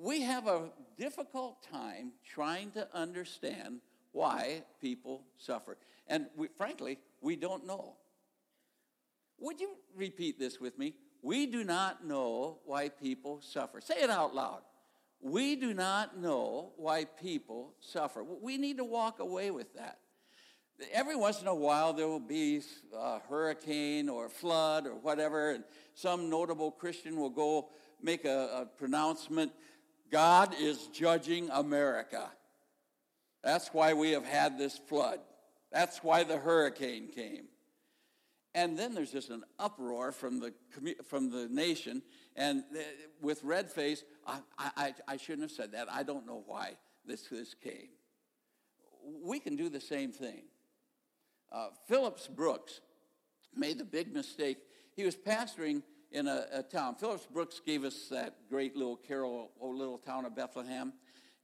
We 0.00 0.20
have 0.20 0.46
a 0.46 0.70
difficult 0.96 1.64
time 1.68 2.12
trying 2.24 2.70
to 2.70 2.86
understand 2.94 3.80
why 4.12 4.62
people 4.80 5.24
suffer. 5.36 5.78
And 6.06 6.26
we, 6.36 6.46
frankly, 6.56 7.00
we 7.20 7.34
don't 7.34 7.66
know. 7.66 7.96
Would 9.40 9.60
you 9.60 9.70
repeat 9.96 10.38
this 10.38 10.60
with 10.60 10.78
me? 10.78 10.94
We 11.26 11.46
do 11.46 11.64
not 11.64 12.06
know 12.06 12.58
why 12.66 12.88
people 12.88 13.40
suffer. 13.40 13.80
Say 13.80 13.96
it 13.96 14.10
out 14.10 14.32
loud. 14.32 14.60
We 15.20 15.56
do 15.56 15.74
not 15.74 16.16
know 16.16 16.70
why 16.76 17.06
people 17.06 17.74
suffer. 17.80 18.22
We 18.22 18.58
need 18.58 18.76
to 18.76 18.84
walk 18.84 19.18
away 19.18 19.50
with 19.50 19.74
that. 19.74 19.98
Every 20.92 21.16
once 21.16 21.42
in 21.42 21.48
a 21.48 21.54
while, 21.54 21.92
there 21.92 22.06
will 22.06 22.20
be 22.20 22.62
a 22.96 23.18
hurricane 23.28 24.08
or 24.08 24.26
a 24.26 24.30
flood 24.30 24.86
or 24.86 24.94
whatever, 24.94 25.50
and 25.50 25.64
some 25.94 26.30
notable 26.30 26.70
Christian 26.70 27.16
will 27.16 27.30
go 27.30 27.70
make 28.00 28.24
a, 28.24 28.60
a 28.60 28.66
pronouncement 28.66 29.50
God 30.12 30.54
is 30.60 30.86
judging 30.92 31.50
America. 31.50 32.30
That's 33.42 33.74
why 33.74 33.94
we 33.94 34.12
have 34.12 34.24
had 34.24 34.58
this 34.58 34.78
flood. 34.78 35.18
That's 35.72 36.04
why 36.04 36.22
the 36.22 36.36
hurricane 36.36 37.08
came. 37.08 37.46
And 38.56 38.78
then 38.78 38.94
there's 38.94 39.12
just 39.12 39.28
an 39.28 39.44
uproar 39.58 40.12
from 40.12 40.40
the, 40.40 40.54
from 41.04 41.30
the 41.30 41.46
nation. 41.46 42.00
And 42.36 42.64
with 43.20 43.44
red 43.44 43.70
face, 43.70 44.02
I, 44.26 44.40
I, 44.58 44.94
I 45.06 45.16
shouldn't 45.18 45.42
have 45.42 45.50
said 45.50 45.72
that. 45.72 45.92
I 45.92 46.02
don't 46.02 46.26
know 46.26 46.42
why 46.46 46.78
this, 47.04 47.28
this 47.28 47.52
came. 47.52 47.90
We 49.22 49.40
can 49.40 49.56
do 49.56 49.68
the 49.68 49.80
same 49.80 50.10
thing. 50.10 50.44
Uh, 51.52 51.68
Phillips 51.86 52.28
Brooks 52.28 52.80
made 53.54 53.76
the 53.76 53.84
big 53.84 54.14
mistake. 54.14 54.56
He 54.96 55.04
was 55.04 55.16
pastoring 55.16 55.82
in 56.10 56.26
a, 56.26 56.46
a, 56.50 56.62
town. 56.62 56.94
Phillips 56.94 57.26
Brooks 57.30 57.60
gave 57.64 57.84
us 57.84 58.08
that 58.10 58.48
great 58.48 58.74
little 58.74 58.96
carol, 58.96 59.50
oh, 59.60 59.68
little 59.68 59.98
town 59.98 60.24
of 60.24 60.34
Bethlehem. 60.34 60.94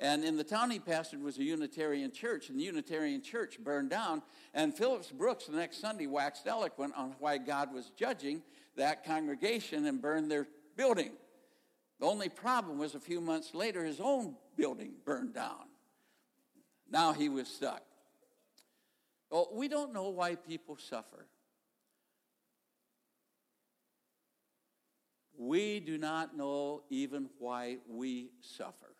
And 0.02 0.24
in 0.24 0.36
the 0.36 0.42
town 0.42 0.68
he 0.72 0.80
pastored 0.80 1.22
was 1.22 1.38
a 1.38 1.44
Unitarian 1.44 2.10
church, 2.10 2.48
and 2.48 2.58
the 2.58 2.64
Unitarian 2.64 3.22
church 3.22 3.60
burned 3.60 3.90
down. 3.90 4.20
And 4.52 4.74
Phillips 4.74 5.12
Brooks 5.12 5.46
the 5.46 5.56
next 5.56 5.80
Sunday 5.80 6.08
waxed 6.08 6.48
eloquent 6.48 6.94
on 6.96 7.14
why 7.20 7.38
God 7.38 7.72
was 7.72 7.92
judging 7.96 8.42
that 8.74 9.04
congregation 9.04 9.86
and 9.86 10.02
burned 10.02 10.28
their 10.28 10.48
building. 10.76 11.12
The 12.00 12.06
only 12.06 12.28
problem 12.28 12.78
was 12.78 12.96
a 12.96 13.00
few 13.00 13.20
months 13.20 13.54
later, 13.54 13.84
his 13.84 14.00
own 14.00 14.34
building 14.56 14.94
burned 15.04 15.34
down. 15.34 15.68
Now 16.90 17.12
he 17.12 17.28
was 17.28 17.46
stuck. 17.46 17.82
Well, 19.30 19.50
we 19.52 19.68
don't 19.68 19.92
know 19.92 20.08
why 20.08 20.34
people 20.34 20.78
suffer. 20.78 21.28
We 25.38 25.78
do 25.78 25.96
not 25.96 26.36
know 26.36 26.82
even 26.90 27.30
why 27.38 27.76
we 27.88 28.30
suffer. 28.40 28.96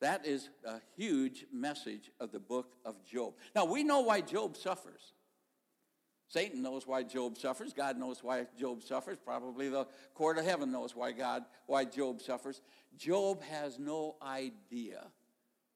That 0.00 0.26
is 0.26 0.50
a 0.64 0.80
huge 0.96 1.46
message 1.52 2.10
of 2.20 2.30
the 2.30 2.38
book 2.38 2.76
of 2.84 3.04
Job. 3.04 3.34
Now, 3.54 3.64
we 3.64 3.82
know 3.82 4.00
why 4.00 4.20
Job 4.20 4.56
suffers. 4.56 5.12
Satan 6.28 6.62
knows 6.62 6.86
why 6.86 7.02
Job 7.02 7.38
suffers. 7.38 7.72
God 7.72 7.96
knows 7.96 8.22
why 8.22 8.46
Job 8.58 8.82
suffers. 8.82 9.16
Probably 9.24 9.68
the 9.68 9.86
court 10.14 10.38
of 10.38 10.44
heaven 10.44 10.72
knows 10.72 10.94
why 10.94 11.12
God, 11.12 11.44
why 11.66 11.84
Job 11.84 12.20
suffers. 12.20 12.60
Job 12.96 13.42
has 13.44 13.78
no 13.78 14.16
idea 14.20 15.06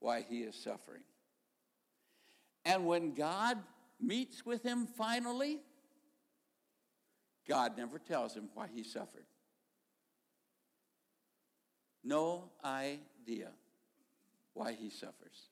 why 0.01 0.25
he 0.29 0.41
is 0.41 0.57
suffering. 0.57 1.03
And 2.65 2.85
when 2.85 3.15
God 3.15 3.59
meets 4.01 4.45
with 4.45 4.63
him 4.63 4.87
finally, 4.87 5.61
God 7.49 7.77
never 7.77 7.99
tells 7.99 8.35
him 8.35 8.49
why 8.55 8.67
he 8.75 8.83
suffered. 8.83 9.27
No 12.03 12.51
idea 12.65 13.51
why 14.55 14.73
he 14.73 14.91
suffers. 14.91 15.49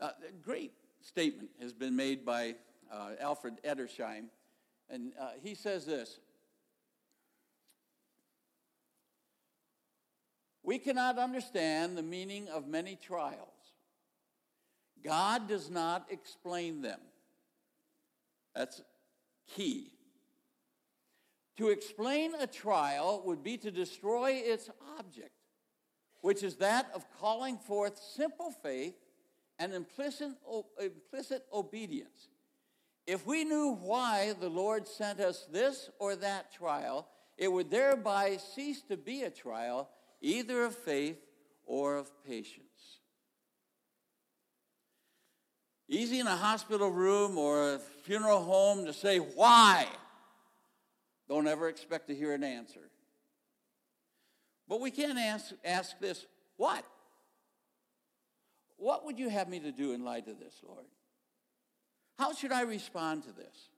Uh, 0.00 0.10
a 0.28 0.32
great 0.42 0.72
statement 1.00 1.50
has 1.60 1.72
been 1.72 1.96
made 1.96 2.24
by 2.24 2.54
uh, 2.92 3.12
Alfred 3.20 3.54
Edersheim, 3.64 4.24
and 4.90 5.12
uh, 5.20 5.30
he 5.42 5.54
says 5.54 5.86
this 5.86 6.20
We 10.62 10.78
cannot 10.78 11.16
understand 11.16 11.96
the 11.96 12.02
meaning 12.02 12.48
of 12.48 12.66
many 12.66 12.96
trials. 12.96 13.38
God 15.04 15.48
does 15.48 15.70
not 15.70 16.06
explain 16.10 16.82
them. 16.82 16.98
That's 18.54 18.82
key. 19.54 19.92
To 21.58 21.68
explain 21.68 22.32
a 22.38 22.46
trial 22.46 23.22
would 23.24 23.44
be 23.44 23.56
to 23.58 23.70
destroy 23.70 24.32
its 24.32 24.68
object 24.98 25.35
which 26.26 26.42
is 26.42 26.56
that 26.56 26.90
of 26.92 27.06
calling 27.20 27.56
forth 27.56 27.96
simple 28.02 28.50
faith 28.50 28.96
and 29.60 29.72
implicit, 29.72 30.30
implicit 30.82 31.44
obedience. 31.52 32.26
If 33.06 33.24
we 33.24 33.44
knew 33.44 33.78
why 33.80 34.34
the 34.40 34.48
Lord 34.48 34.88
sent 34.88 35.20
us 35.20 35.46
this 35.52 35.88
or 36.00 36.16
that 36.16 36.52
trial, 36.52 37.06
it 37.38 37.46
would 37.46 37.70
thereby 37.70 38.38
cease 38.38 38.82
to 38.88 38.96
be 38.96 39.22
a 39.22 39.30
trial, 39.30 39.88
either 40.20 40.64
of 40.64 40.74
faith 40.74 41.20
or 41.64 41.96
of 41.96 42.10
patience. 42.24 42.98
Easy 45.88 46.18
in 46.18 46.26
a 46.26 46.36
hospital 46.36 46.90
room 46.90 47.38
or 47.38 47.74
a 47.74 47.78
funeral 48.02 48.42
home 48.42 48.84
to 48.86 48.92
say, 48.92 49.18
why? 49.18 49.86
Don't 51.28 51.46
ever 51.46 51.68
expect 51.68 52.08
to 52.08 52.16
hear 52.16 52.32
an 52.32 52.42
answer. 52.42 52.90
But 54.68 54.80
we 54.80 54.90
can 54.90 55.16
ask, 55.16 55.52
ask 55.64 55.98
this 56.00 56.26
what? 56.56 56.84
What 58.76 59.04
would 59.04 59.18
you 59.18 59.28
have 59.28 59.48
me 59.48 59.60
to 59.60 59.72
do 59.72 59.92
in 59.92 60.04
light 60.04 60.28
of 60.28 60.38
this, 60.38 60.54
Lord? 60.66 60.84
How 62.18 62.32
should 62.32 62.52
I 62.52 62.62
respond 62.62 63.24
to 63.24 63.32
this? 63.32 63.70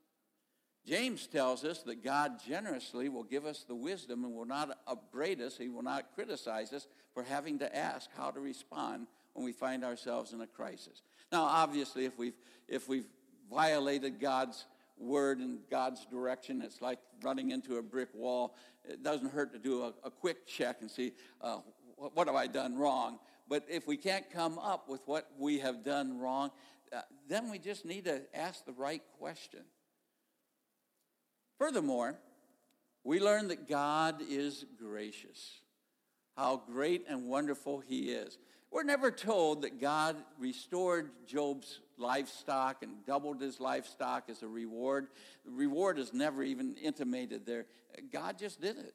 James 0.87 1.27
tells 1.27 1.65
us 1.65 1.83
that 1.83 2.03
God 2.03 2.41
generously 2.47 3.09
will 3.09 3.25
give 3.25 3.45
us 3.45 3.65
the 3.69 3.75
wisdom 3.75 4.25
and 4.25 4.35
will 4.35 4.47
not 4.47 4.79
upbraid 4.87 5.41
us, 5.41 5.59
he 5.59 5.69
will 5.69 5.83
not 5.83 6.15
criticize 6.15 6.73
us 6.73 6.87
for 7.13 7.23
having 7.23 7.59
to 7.59 7.77
ask 7.77 8.09
how 8.17 8.31
to 8.31 8.41
respond 8.41 9.07
when 9.35 9.45
we 9.45 9.53
find 9.53 9.85
ourselves 9.85 10.33
in 10.33 10.41
a 10.41 10.47
crisis. 10.47 11.03
Now, 11.31 11.43
obviously, 11.43 12.07
if 12.07 12.17
we've, 12.17 12.37
if 12.69 12.89
we've 12.89 13.07
violated 13.51 14.19
God's 14.19 14.65
word 15.01 15.39
and 15.39 15.59
God's 15.71 16.05
direction. 16.07 16.63
It's 16.63 16.83
like 16.83 16.99
running 17.23 17.51
into 17.51 17.77
a 17.77 17.83
brick 17.83 18.09
wall. 18.15 18.55
It 18.89 19.03
doesn't 19.03 19.31
hurt 19.31 19.53
to 19.53 19.59
do 19.59 19.83
a, 19.83 19.93
a 20.05 20.11
quick 20.11 20.47
check 20.47 20.79
and 20.81 20.91
see 20.91 21.13
uh, 21.41 21.59
what 21.97 22.27
have 22.27 22.37
I 22.37 22.47
done 22.47 22.77
wrong. 22.77 23.19
But 23.49 23.65
if 23.69 23.87
we 23.87 23.97
can't 23.97 24.31
come 24.31 24.59
up 24.59 24.89
with 24.89 25.03
what 25.07 25.29
we 25.39 25.59
have 25.59 25.85
done 25.85 26.19
wrong, 26.19 26.51
uh, 26.93 27.03
then 27.29 27.51
we 27.51 27.59
just 27.59 27.85
need 27.85 28.05
to 28.05 28.23
ask 28.35 28.65
the 28.65 28.73
right 28.73 29.03
question. 29.19 29.61
Furthermore, 31.59 32.19
we 33.05 33.21
learn 33.21 33.49
that 33.49 33.69
God 33.69 34.23
is 34.29 34.65
gracious, 34.79 35.61
how 36.37 36.63
great 36.71 37.05
and 37.09 37.27
wonderful 37.27 37.81
He 37.81 38.11
is. 38.11 38.39
We're 38.71 38.83
never 38.83 39.11
told 39.11 39.63
that 39.63 39.81
God 39.81 40.17
restored 40.39 41.11
Job's 41.27 41.81
livestock 41.97 42.83
and 42.83 43.05
doubled 43.07 43.41
his 43.41 43.61
livestock 43.61 44.25
as 44.29 44.43
a 44.43 44.49
reward. 44.49 45.09
The 45.45 45.51
reward 45.51 45.99
is 45.99 46.13
never 46.13 46.43
even 46.43 46.77
intimated 46.77 47.47
there. 47.47 47.67
God 48.13 48.39
just 48.39 48.61
did 48.61 48.79
it. 48.79 48.95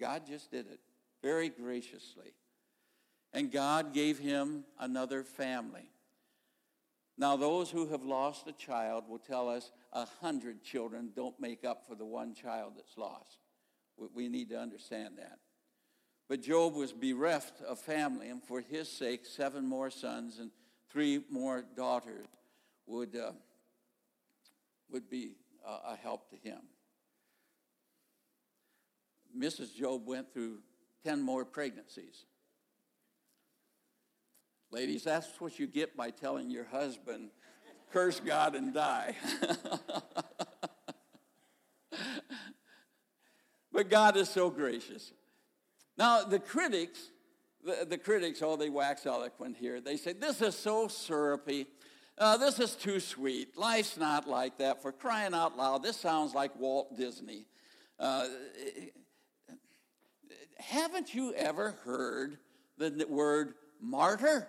God 0.00 0.26
just 0.26 0.50
did 0.50 0.66
it 0.66 0.80
very 1.22 1.48
graciously. 1.48 2.34
And 3.32 3.52
God 3.52 3.92
gave 3.92 4.18
him 4.18 4.64
another 4.78 5.22
family. 5.22 5.90
Now, 7.16 7.36
those 7.36 7.70
who 7.70 7.88
have 7.88 8.04
lost 8.04 8.46
a 8.46 8.52
child 8.52 9.04
will 9.08 9.18
tell 9.18 9.48
us 9.48 9.72
a 9.92 10.06
hundred 10.20 10.62
children 10.62 11.10
don't 11.14 11.38
make 11.40 11.64
up 11.64 11.84
for 11.86 11.94
the 11.94 12.06
one 12.06 12.32
child 12.32 12.74
that's 12.76 12.96
lost. 12.96 13.38
We 14.14 14.28
need 14.28 14.50
to 14.50 14.58
understand 14.58 15.18
that. 15.18 15.38
But 16.28 16.42
Job 16.42 16.74
was 16.74 16.92
bereft 16.92 17.62
of 17.62 17.78
family, 17.78 18.28
and 18.28 18.42
for 18.42 18.60
his 18.60 18.88
sake, 18.88 19.24
seven 19.24 19.66
more 19.66 19.90
sons 19.90 20.38
and 20.38 20.50
three 20.90 21.22
more 21.30 21.64
daughters 21.74 22.26
would, 22.86 23.16
uh, 23.16 23.32
would 24.90 25.08
be 25.08 25.36
uh, 25.66 25.78
a 25.92 25.96
help 25.96 26.28
to 26.30 26.36
him. 26.36 26.58
Mrs. 29.36 29.74
Job 29.74 30.06
went 30.06 30.32
through 30.32 30.58
10 31.04 31.22
more 31.22 31.44
pregnancies. 31.46 32.24
Ladies, 34.70 35.04
that's 35.04 35.40
what 35.40 35.58
you 35.58 35.66
get 35.66 35.96
by 35.96 36.10
telling 36.10 36.50
your 36.50 36.64
husband, 36.64 37.30
curse 37.90 38.20
God 38.20 38.54
and 38.54 38.74
die. 38.74 39.16
but 43.72 43.88
God 43.88 44.18
is 44.18 44.28
so 44.28 44.50
gracious. 44.50 45.12
Now, 45.98 46.22
the 46.22 46.38
critics 46.38 47.10
the, 47.64 47.84
the 47.84 47.98
critics, 47.98 48.40
oh, 48.42 48.56
they 48.56 48.70
wax 48.70 49.06
eloquent 49.06 49.56
here. 49.56 49.80
They 49.80 49.96
say, 49.96 50.12
this 50.12 50.40
is 50.40 50.56
so 50.56 50.88
syrupy. 50.88 51.66
Uh, 52.16 52.36
this 52.36 52.58
is 52.58 52.74
too 52.74 53.00
sweet. 53.00 53.56
Life's 53.56 53.96
not 53.96 54.28
like 54.28 54.58
that. 54.58 54.82
For 54.82 54.92
crying 54.92 55.34
out 55.34 55.56
loud, 55.56 55.82
this 55.82 55.96
sounds 55.96 56.34
like 56.34 56.58
Walt 56.58 56.96
Disney. 56.96 57.46
Uh, 57.98 58.26
haven't 60.58 61.14
you 61.14 61.32
ever 61.34 61.76
heard 61.84 62.38
the 62.76 63.06
word 63.08 63.54
martyr? 63.80 64.48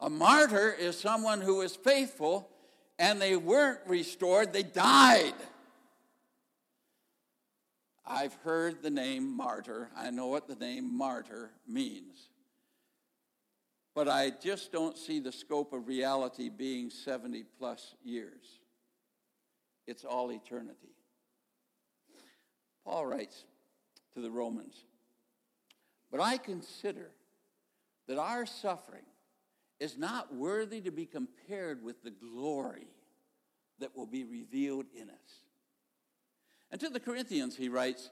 A 0.00 0.10
martyr 0.10 0.72
is 0.72 0.98
someone 0.98 1.40
who 1.40 1.62
is 1.62 1.76
faithful 1.76 2.48
and 2.98 3.20
they 3.20 3.36
weren't 3.36 3.80
restored, 3.86 4.52
they 4.52 4.62
died. 4.64 5.34
I've 8.10 8.34
heard 8.42 8.82
the 8.82 8.90
name 8.90 9.36
martyr. 9.36 9.90
I 9.94 10.10
know 10.10 10.28
what 10.28 10.48
the 10.48 10.54
name 10.54 10.96
martyr 10.96 11.50
means. 11.66 12.30
But 13.94 14.08
I 14.08 14.30
just 14.30 14.72
don't 14.72 14.96
see 14.96 15.20
the 15.20 15.32
scope 15.32 15.72
of 15.74 15.86
reality 15.86 16.48
being 16.48 16.88
70 16.88 17.44
plus 17.58 17.94
years. 18.02 18.60
It's 19.86 20.04
all 20.04 20.32
eternity. 20.32 20.94
Paul 22.84 23.06
writes 23.06 23.44
to 24.14 24.20
the 24.20 24.30
Romans, 24.30 24.84
But 26.10 26.20
I 26.20 26.38
consider 26.38 27.10
that 28.06 28.18
our 28.18 28.46
suffering 28.46 29.04
is 29.80 29.98
not 29.98 30.34
worthy 30.34 30.80
to 30.80 30.90
be 30.90 31.04
compared 31.04 31.82
with 31.82 32.02
the 32.02 32.10
glory 32.10 32.88
that 33.80 33.94
will 33.94 34.06
be 34.06 34.24
revealed 34.24 34.86
in 34.94 35.10
us. 35.10 35.42
And 36.70 36.80
to 36.80 36.88
the 36.88 37.00
Corinthians, 37.00 37.56
he 37.56 37.68
writes, 37.68 38.10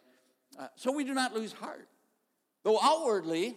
uh, 0.58 0.68
So 0.76 0.92
we 0.92 1.04
do 1.04 1.14
not 1.14 1.34
lose 1.34 1.52
heart. 1.52 1.88
Though 2.62 2.80
outwardly 2.82 3.56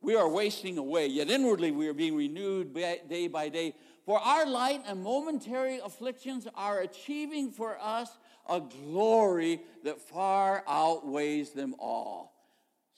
we 0.00 0.16
are 0.16 0.28
wasting 0.28 0.78
away, 0.78 1.06
yet 1.06 1.30
inwardly 1.30 1.70
we 1.70 1.88
are 1.88 1.94
being 1.94 2.16
renewed 2.16 2.74
day 2.74 3.28
by 3.28 3.48
day. 3.48 3.74
For 4.04 4.18
our 4.18 4.44
light 4.46 4.82
and 4.86 5.02
momentary 5.02 5.78
afflictions 5.78 6.48
are 6.54 6.80
achieving 6.80 7.52
for 7.52 7.78
us 7.80 8.18
a 8.48 8.60
glory 8.60 9.60
that 9.84 10.00
far 10.00 10.64
outweighs 10.66 11.50
them 11.50 11.76
all. 11.78 12.34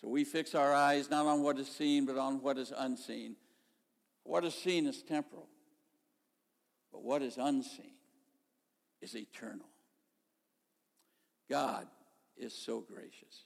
So 0.01 0.09
we 0.09 0.25
fix 0.25 0.55
our 0.55 0.73
eyes 0.73 1.11
not 1.11 1.27
on 1.27 1.43
what 1.43 1.59
is 1.59 1.69
seen, 1.69 2.07
but 2.07 2.17
on 2.17 2.41
what 2.41 2.59
is 2.59 2.73
unseen. 2.77 3.37
What 4.23 4.45
is 4.45 4.55
seen 4.55 4.87
is 4.87 5.03
temporal, 5.03 5.49
but 6.91 7.03
what 7.03 7.21
is 7.21 7.37
unseen 7.37 7.93
is 9.03 9.15
eternal. 9.15 9.69
God 11.49 11.87
is 12.37 12.53
so 12.53 12.81
gracious. 12.81 13.45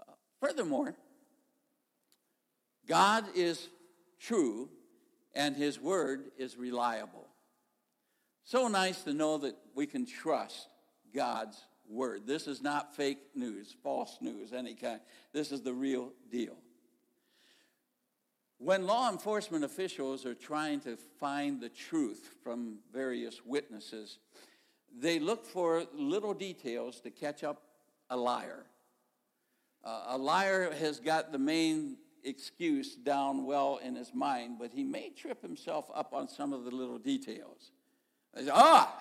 Uh, 0.00 0.12
furthermore, 0.40 0.94
God 2.86 3.24
is 3.34 3.68
true 4.20 4.68
and 5.34 5.56
his 5.56 5.80
word 5.80 6.30
is 6.36 6.56
reliable. 6.56 7.28
So 8.44 8.68
nice 8.68 9.02
to 9.04 9.14
know 9.14 9.38
that 9.38 9.56
we 9.74 9.86
can 9.86 10.04
trust 10.04 10.68
God's 11.14 11.58
word. 11.88 12.26
This 12.26 12.46
is 12.46 12.62
not 12.62 12.94
fake 12.96 13.18
news, 13.34 13.74
false 13.82 14.18
news, 14.20 14.52
any 14.52 14.74
kind. 14.74 15.00
This 15.32 15.52
is 15.52 15.62
the 15.62 15.72
real 15.72 16.12
deal. 16.30 16.56
When 18.58 18.86
law 18.86 19.10
enforcement 19.10 19.64
officials 19.64 20.24
are 20.24 20.34
trying 20.34 20.80
to 20.80 20.96
find 21.18 21.60
the 21.60 21.68
truth 21.68 22.30
from 22.44 22.78
various 22.92 23.44
witnesses, 23.44 24.18
they 24.98 25.18
look 25.18 25.44
for 25.46 25.84
little 25.94 26.34
details 26.34 27.00
to 27.00 27.10
catch 27.10 27.44
up 27.44 27.62
a 28.10 28.16
liar. 28.16 28.64
Uh, 29.84 30.04
a 30.08 30.18
liar 30.18 30.72
has 30.72 31.00
got 31.00 31.32
the 31.32 31.38
main 31.38 31.96
excuse 32.24 32.94
down 32.94 33.44
well 33.44 33.80
in 33.82 33.96
his 33.96 34.12
mind, 34.14 34.56
but 34.58 34.70
he 34.70 34.84
may 34.84 35.10
trip 35.10 35.42
himself 35.42 35.90
up 35.94 36.12
on 36.12 36.28
some 36.28 36.52
of 36.52 36.64
the 36.64 36.70
little 36.70 36.98
details. 36.98 37.72
Say, 38.36 38.48
ah, 38.52 38.94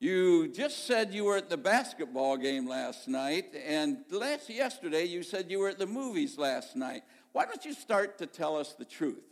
you 0.00 0.48
just 0.48 0.86
said 0.86 1.12
you 1.12 1.24
were 1.24 1.36
at 1.36 1.48
the 1.48 1.56
basketball 1.56 2.36
game 2.36 2.68
last 2.68 3.08
night, 3.08 3.54
and 3.66 3.98
last 4.10 4.48
yesterday 4.48 5.04
you 5.04 5.22
said 5.22 5.50
you 5.50 5.58
were 5.58 5.68
at 5.68 5.78
the 5.78 5.86
movies 5.86 6.38
last 6.38 6.76
night. 6.76 7.02
Why 7.32 7.44
don't 7.44 7.64
you 7.64 7.74
start 7.74 8.18
to 8.18 8.26
tell 8.26 8.56
us 8.56 8.74
the 8.74 8.84
truth? 8.84 9.24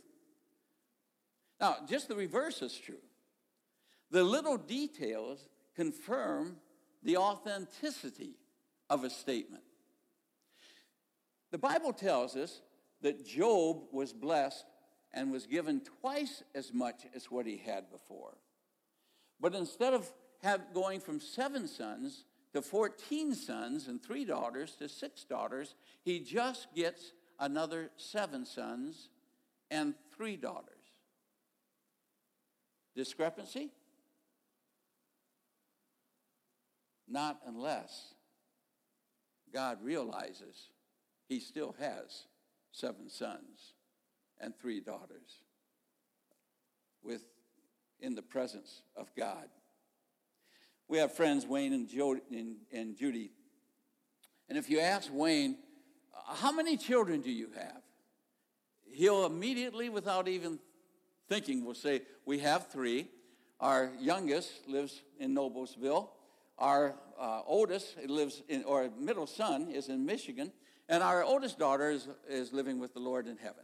Now, 1.59 1.77
just 1.89 2.07
the 2.07 2.15
reverse 2.15 2.61
is 2.61 2.77
true. 2.77 3.01
The 4.11 4.23
little 4.23 4.57
details 4.57 5.47
confirm 5.75 6.57
the 7.03 7.17
authenticity 7.17 8.35
of 8.89 9.03
a 9.03 9.09
statement. 9.09 9.63
The 11.51 11.57
Bible 11.57 11.93
tells 11.93 12.35
us 12.35 12.61
that 13.01 13.25
Job 13.25 13.83
was 13.91 14.13
blessed 14.13 14.65
and 15.13 15.31
was 15.31 15.45
given 15.45 15.81
twice 16.01 16.43
as 16.55 16.73
much 16.73 17.05
as 17.15 17.31
what 17.31 17.45
he 17.45 17.57
had 17.57 17.89
before. 17.89 18.37
But 19.39 19.55
instead 19.55 19.93
of 19.93 20.11
have, 20.43 20.73
going 20.73 20.99
from 20.99 21.19
seven 21.19 21.67
sons 21.67 22.25
to 22.53 22.61
14 22.61 23.33
sons 23.35 23.87
and 23.87 24.01
three 24.01 24.25
daughters 24.25 24.75
to 24.75 24.89
six 24.89 25.23
daughters, 25.23 25.75
he 26.03 26.19
just 26.19 26.73
gets 26.75 27.13
another 27.39 27.89
seven 27.97 28.45
sons 28.45 29.09
and 29.69 29.93
three 30.15 30.35
daughters. 30.35 30.73
Discrepancy? 32.95 33.71
Not 37.07 37.39
unless 37.45 38.13
God 39.53 39.77
realizes 39.83 40.69
he 41.27 41.39
still 41.39 41.75
has 41.79 42.25
seven 42.71 43.09
sons 43.09 43.73
and 44.39 44.53
three 44.57 44.79
daughters 44.79 45.43
with 47.01 47.23
in 47.99 48.15
the 48.15 48.21
presence 48.21 48.81
of 48.95 49.13
God. 49.15 49.47
We 50.87 50.99
have 50.99 51.13
friends, 51.13 51.45
Wayne 51.45 51.73
and, 51.73 51.89
and, 52.31 52.55
and 52.71 52.95
Judy. 52.95 53.31
And 54.47 54.57
if 54.57 54.69
you 54.69 54.79
ask 54.79 55.09
Wayne, 55.11 55.57
how 56.27 56.51
many 56.51 56.77
children 56.77 57.21
do 57.21 57.31
you 57.31 57.49
have? 57.55 57.81
He'll 58.85 59.25
immediately, 59.25 59.89
without 59.89 60.27
even 60.27 60.59
thinking, 61.27 61.65
will 61.65 61.73
say, 61.73 62.03
We 62.25 62.39
have 62.39 62.67
three. 62.67 63.09
Our 63.59 63.91
youngest 63.99 64.67
lives 64.67 65.01
in 65.19 65.33
Noblesville. 65.33 66.09
Our 66.57 66.95
uh, 67.19 67.41
oldest 67.45 67.97
lives 68.07 68.41
in, 68.47 68.63
or 68.63 68.89
middle 68.97 69.27
son 69.27 69.69
is 69.69 69.89
in 69.89 70.05
Michigan. 70.05 70.51
And 70.89 71.03
our 71.03 71.23
oldest 71.23 71.59
daughter 71.59 71.89
is, 71.89 72.07
is 72.29 72.53
living 72.53 72.79
with 72.79 72.93
the 72.93 72.99
Lord 72.99 73.27
in 73.27 73.37
heaven. 73.37 73.63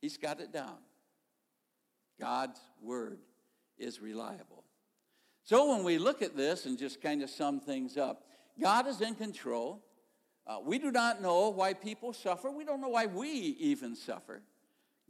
He's 0.00 0.16
got 0.16 0.40
it 0.40 0.52
down. 0.52 0.76
God's 2.20 2.60
word 2.82 3.18
is 3.78 4.00
reliable. 4.00 4.64
So 5.44 5.74
when 5.74 5.84
we 5.84 5.98
look 5.98 6.22
at 6.22 6.36
this 6.36 6.66
and 6.66 6.78
just 6.78 7.00
kind 7.00 7.22
of 7.22 7.30
sum 7.30 7.60
things 7.60 7.96
up, 7.96 8.24
God 8.60 8.86
is 8.86 9.00
in 9.00 9.14
control. 9.14 9.84
Uh, 10.46 10.58
we 10.64 10.78
do 10.78 10.90
not 10.90 11.22
know 11.22 11.50
why 11.50 11.72
people 11.72 12.12
suffer. 12.12 12.50
We 12.50 12.64
don't 12.64 12.80
know 12.80 12.88
why 12.88 13.06
we 13.06 13.28
even 13.30 13.94
suffer. 13.94 14.42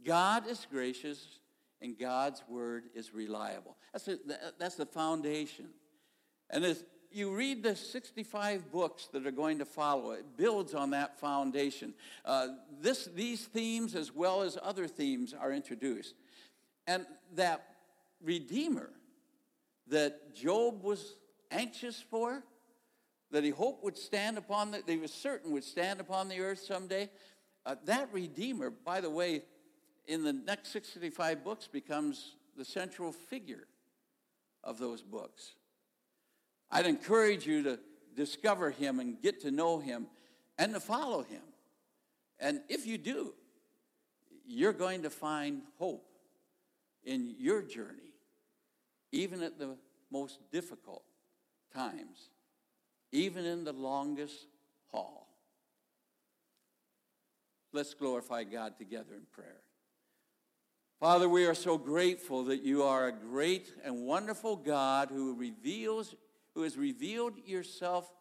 God 0.05 0.47
is 0.47 0.67
gracious 0.69 1.39
and 1.81 1.97
God's 1.97 2.43
word 2.49 2.85
is 2.95 3.13
reliable. 3.13 3.77
That's, 3.93 4.09
that's 4.57 4.75
the 4.75 4.85
foundation. 4.85 5.69
And 6.49 6.63
as 6.63 6.83
you 7.11 7.33
read 7.33 7.63
the 7.63 7.75
65 7.75 8.71
books 8.71 9.07
that 9.13 9.25
are 9.25 9.31
going 9.31 9.59
to 9.59 9.65
follow, 9.65 10.11
it 10.11 10.37
builds 10.37 10.73
on 10.73 10.91
that 10.91 11.19
foundation. 11.19 11.93
Uh, 12.25 12.47
this, 12.81 13.05
these 13.15 13.45
themes, 13.45 13.95
as 13.95 14.13
well 14.13 14.41
as 14.41 14.57
other 14.61 14.87
themes, 14.87 15.33
are 15.33 15.51
introduced. 15.51 16.15
And 16.85 17.05
that 17.35 17.63
Redeemer 18.21 18.89
that 19.89 20.35
Job 20.35 20.83
was 20.83 21.15
anxious 21.51 22.03
for, 22.09 22.43
that 23.31 23.43
he 23.43 23.49
hoped 23.49 23.83
would 23.83 23.97
stand 23.97 24.37
upon 24.37 24.71
the, 24.71 24.77
that 24.79 24.91
he 24.91 24.97
was 24.97 25.13
certain 25.13 25.51
would 25.51 25.63
stand 25.63 25.99
upon 25.99 26.27
the 26.27 26.39
earth 26.39 26.59
someday, 26.59 27.09
uh, 27.65 27.75
that 27.85 28.09
Redeemer, 28.11 28.69
by 28.69 29.01
the 29.01 29.09
way, 29.09 29.43
in 30.07 30.23
the 30.23 30.33
next 30.33 30.71
65 30.71 31.43
books 31.43 31.67
becomes 31.67 32.35
the 32.55 32.65
central 32.65 33.11
figure 33.11 33.67
of 34.63 34.79
those 34.79 35.01
books. 35.01 35.55
I'd 36.71 36.85
encourage 36.85 37.45
you 37.45 37.63
to 37.63 37.79
discover 38.15 38.71
him 38.71 38.99
and 38.99 39.21
get 39.21 39.41
to 39.41 39.51
know 39.51 39.79
him 39.79 40.07
and 40.57 40.73
to 40.73 40.79
follow 40.79 41.23
him. 41.23 41.41
And 42.39 42.61
if 42.67 42.85
you 42.85 42.97
do, 42.97 43.33
you're 44.45 44.73
going 44.73 45.03
to 45.03 45.09
find 45.09 45.61
hope 45.77 46.07
in 47.03 47.35
your 47.37 47.61
journey, 47.61 48.13
even 49.11 49.43
at 49.43 49.59
the 49.59 49.77
most 50.11 50.39
difficult 50.51 51.03
times, 51.73 52.29
even 53.11 53.45
in 53.45 53.63
the 53.63 53.73
longest 53.73 54.47
haul. 54.91 55.27
Let's 57.73 57.93
glorify 57.93 58.43
God 58.43 58.77
together 58.77 59.13
in 59.15 59.23
prayer. 59.31 59.61
Father, 60.99 61.29
we 61.29 61.45
are 61.45 61.53
so 61.53 61.77
grateful 61.77 62.45
that 62.45 62.63
you 62.63 62.81
are 62.81 63.07
a 63.07 63.11
great 63.11 63.71
and 63.83 64.05
wonderful 64.07 64.55
God 64.55 65.09
who 65.11 65.35
reveals, 65.35 66.15
who 66.55 66.63
has 66.63 66.75
revealed 66.75 67.33
yourself 67.45 68.11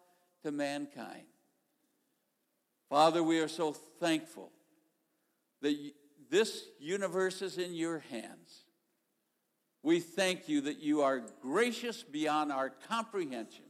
to 0.42 0.52
mankind. 0.52 1.24
Father, 2.90 3.22
we 3.22 3.40
are 3.40 3.48
so 3.48 3.72
thankful 3.72 4.52
that 5.62 5.74
this 6.30 6.64
universe 6.78 7.40
is 7.40 7.56
in 7.56 7.72
your 7.72 8.00
hands. 8.10 8.64
We 9.82 10.00
thank 10.00 10.46
you 10.46 10.60
that 10.62 10.80
you 10.80 11.00
are 11.00 11.22
gracious 11.40 12.02
beyond 12.02 12.52
our 12.52 12.70
comprehension. 12.88 13.64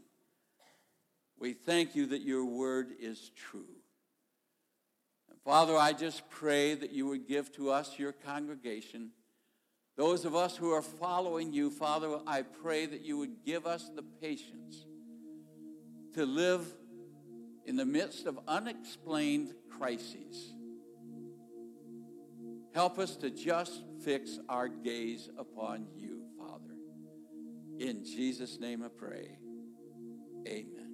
We 1.39 1.53
thank 1.53 1.95
you 1.95 2.07
that 2.07 2.23
your 2.23 2.45
word 2.45 2.89
is 2.99 3.31
true. 3.37 3.76
Father, 5.47 5.77
I 5.77 5.93
just 5.93 6.29
pray 6.29 6.75
that 6.75 6.91
you 6.91 7.07
would 7.07 7.29
give 7.29 7.53
to 7.53 7.71
us, 7.71 8.01
your 8.01 8.11
congregation, 8.11 9.13
Those 9.97 10.27
of 10.27 10.35
us 10.37 10.57
who 10.57 10.73
are 10.73 10.83
following 10.83 11.55
you, 11.55 11.71
Father, 11.71 12.19
I 12.27 12.43
pray 12.43 12.85
that 12.85 13.03
you 13.03 13.17
would 13.19 13.45
give 13.45 13.67
us 13.67 13.91
the 13.95 14.03
patience 14.03 14.85
to 16.15 16.27
live 16.27 16.67
in 17.65 17.77
the 17.77 17.87
midst 17.87 18.27
of 18.27 18.39
unexplained 18.47 19.55
crises. 19.71 20.53
Help 22.75 22.99
us 22.99 23.17
to 23.17 23.31
just 23.31 23.85
fix 24.05 24.39
our 24.51 24.69
gaze 24.69 25.31
upon 25.39 25.87
you, 25.97 26.25
Father. 26.39 26.75
In 27.79 28.05
Jesus' 28.05 28.61
name 28.61 28.83
I 28.83 28.89
pray. 28.89 29.39
Amen. 30.47 30.86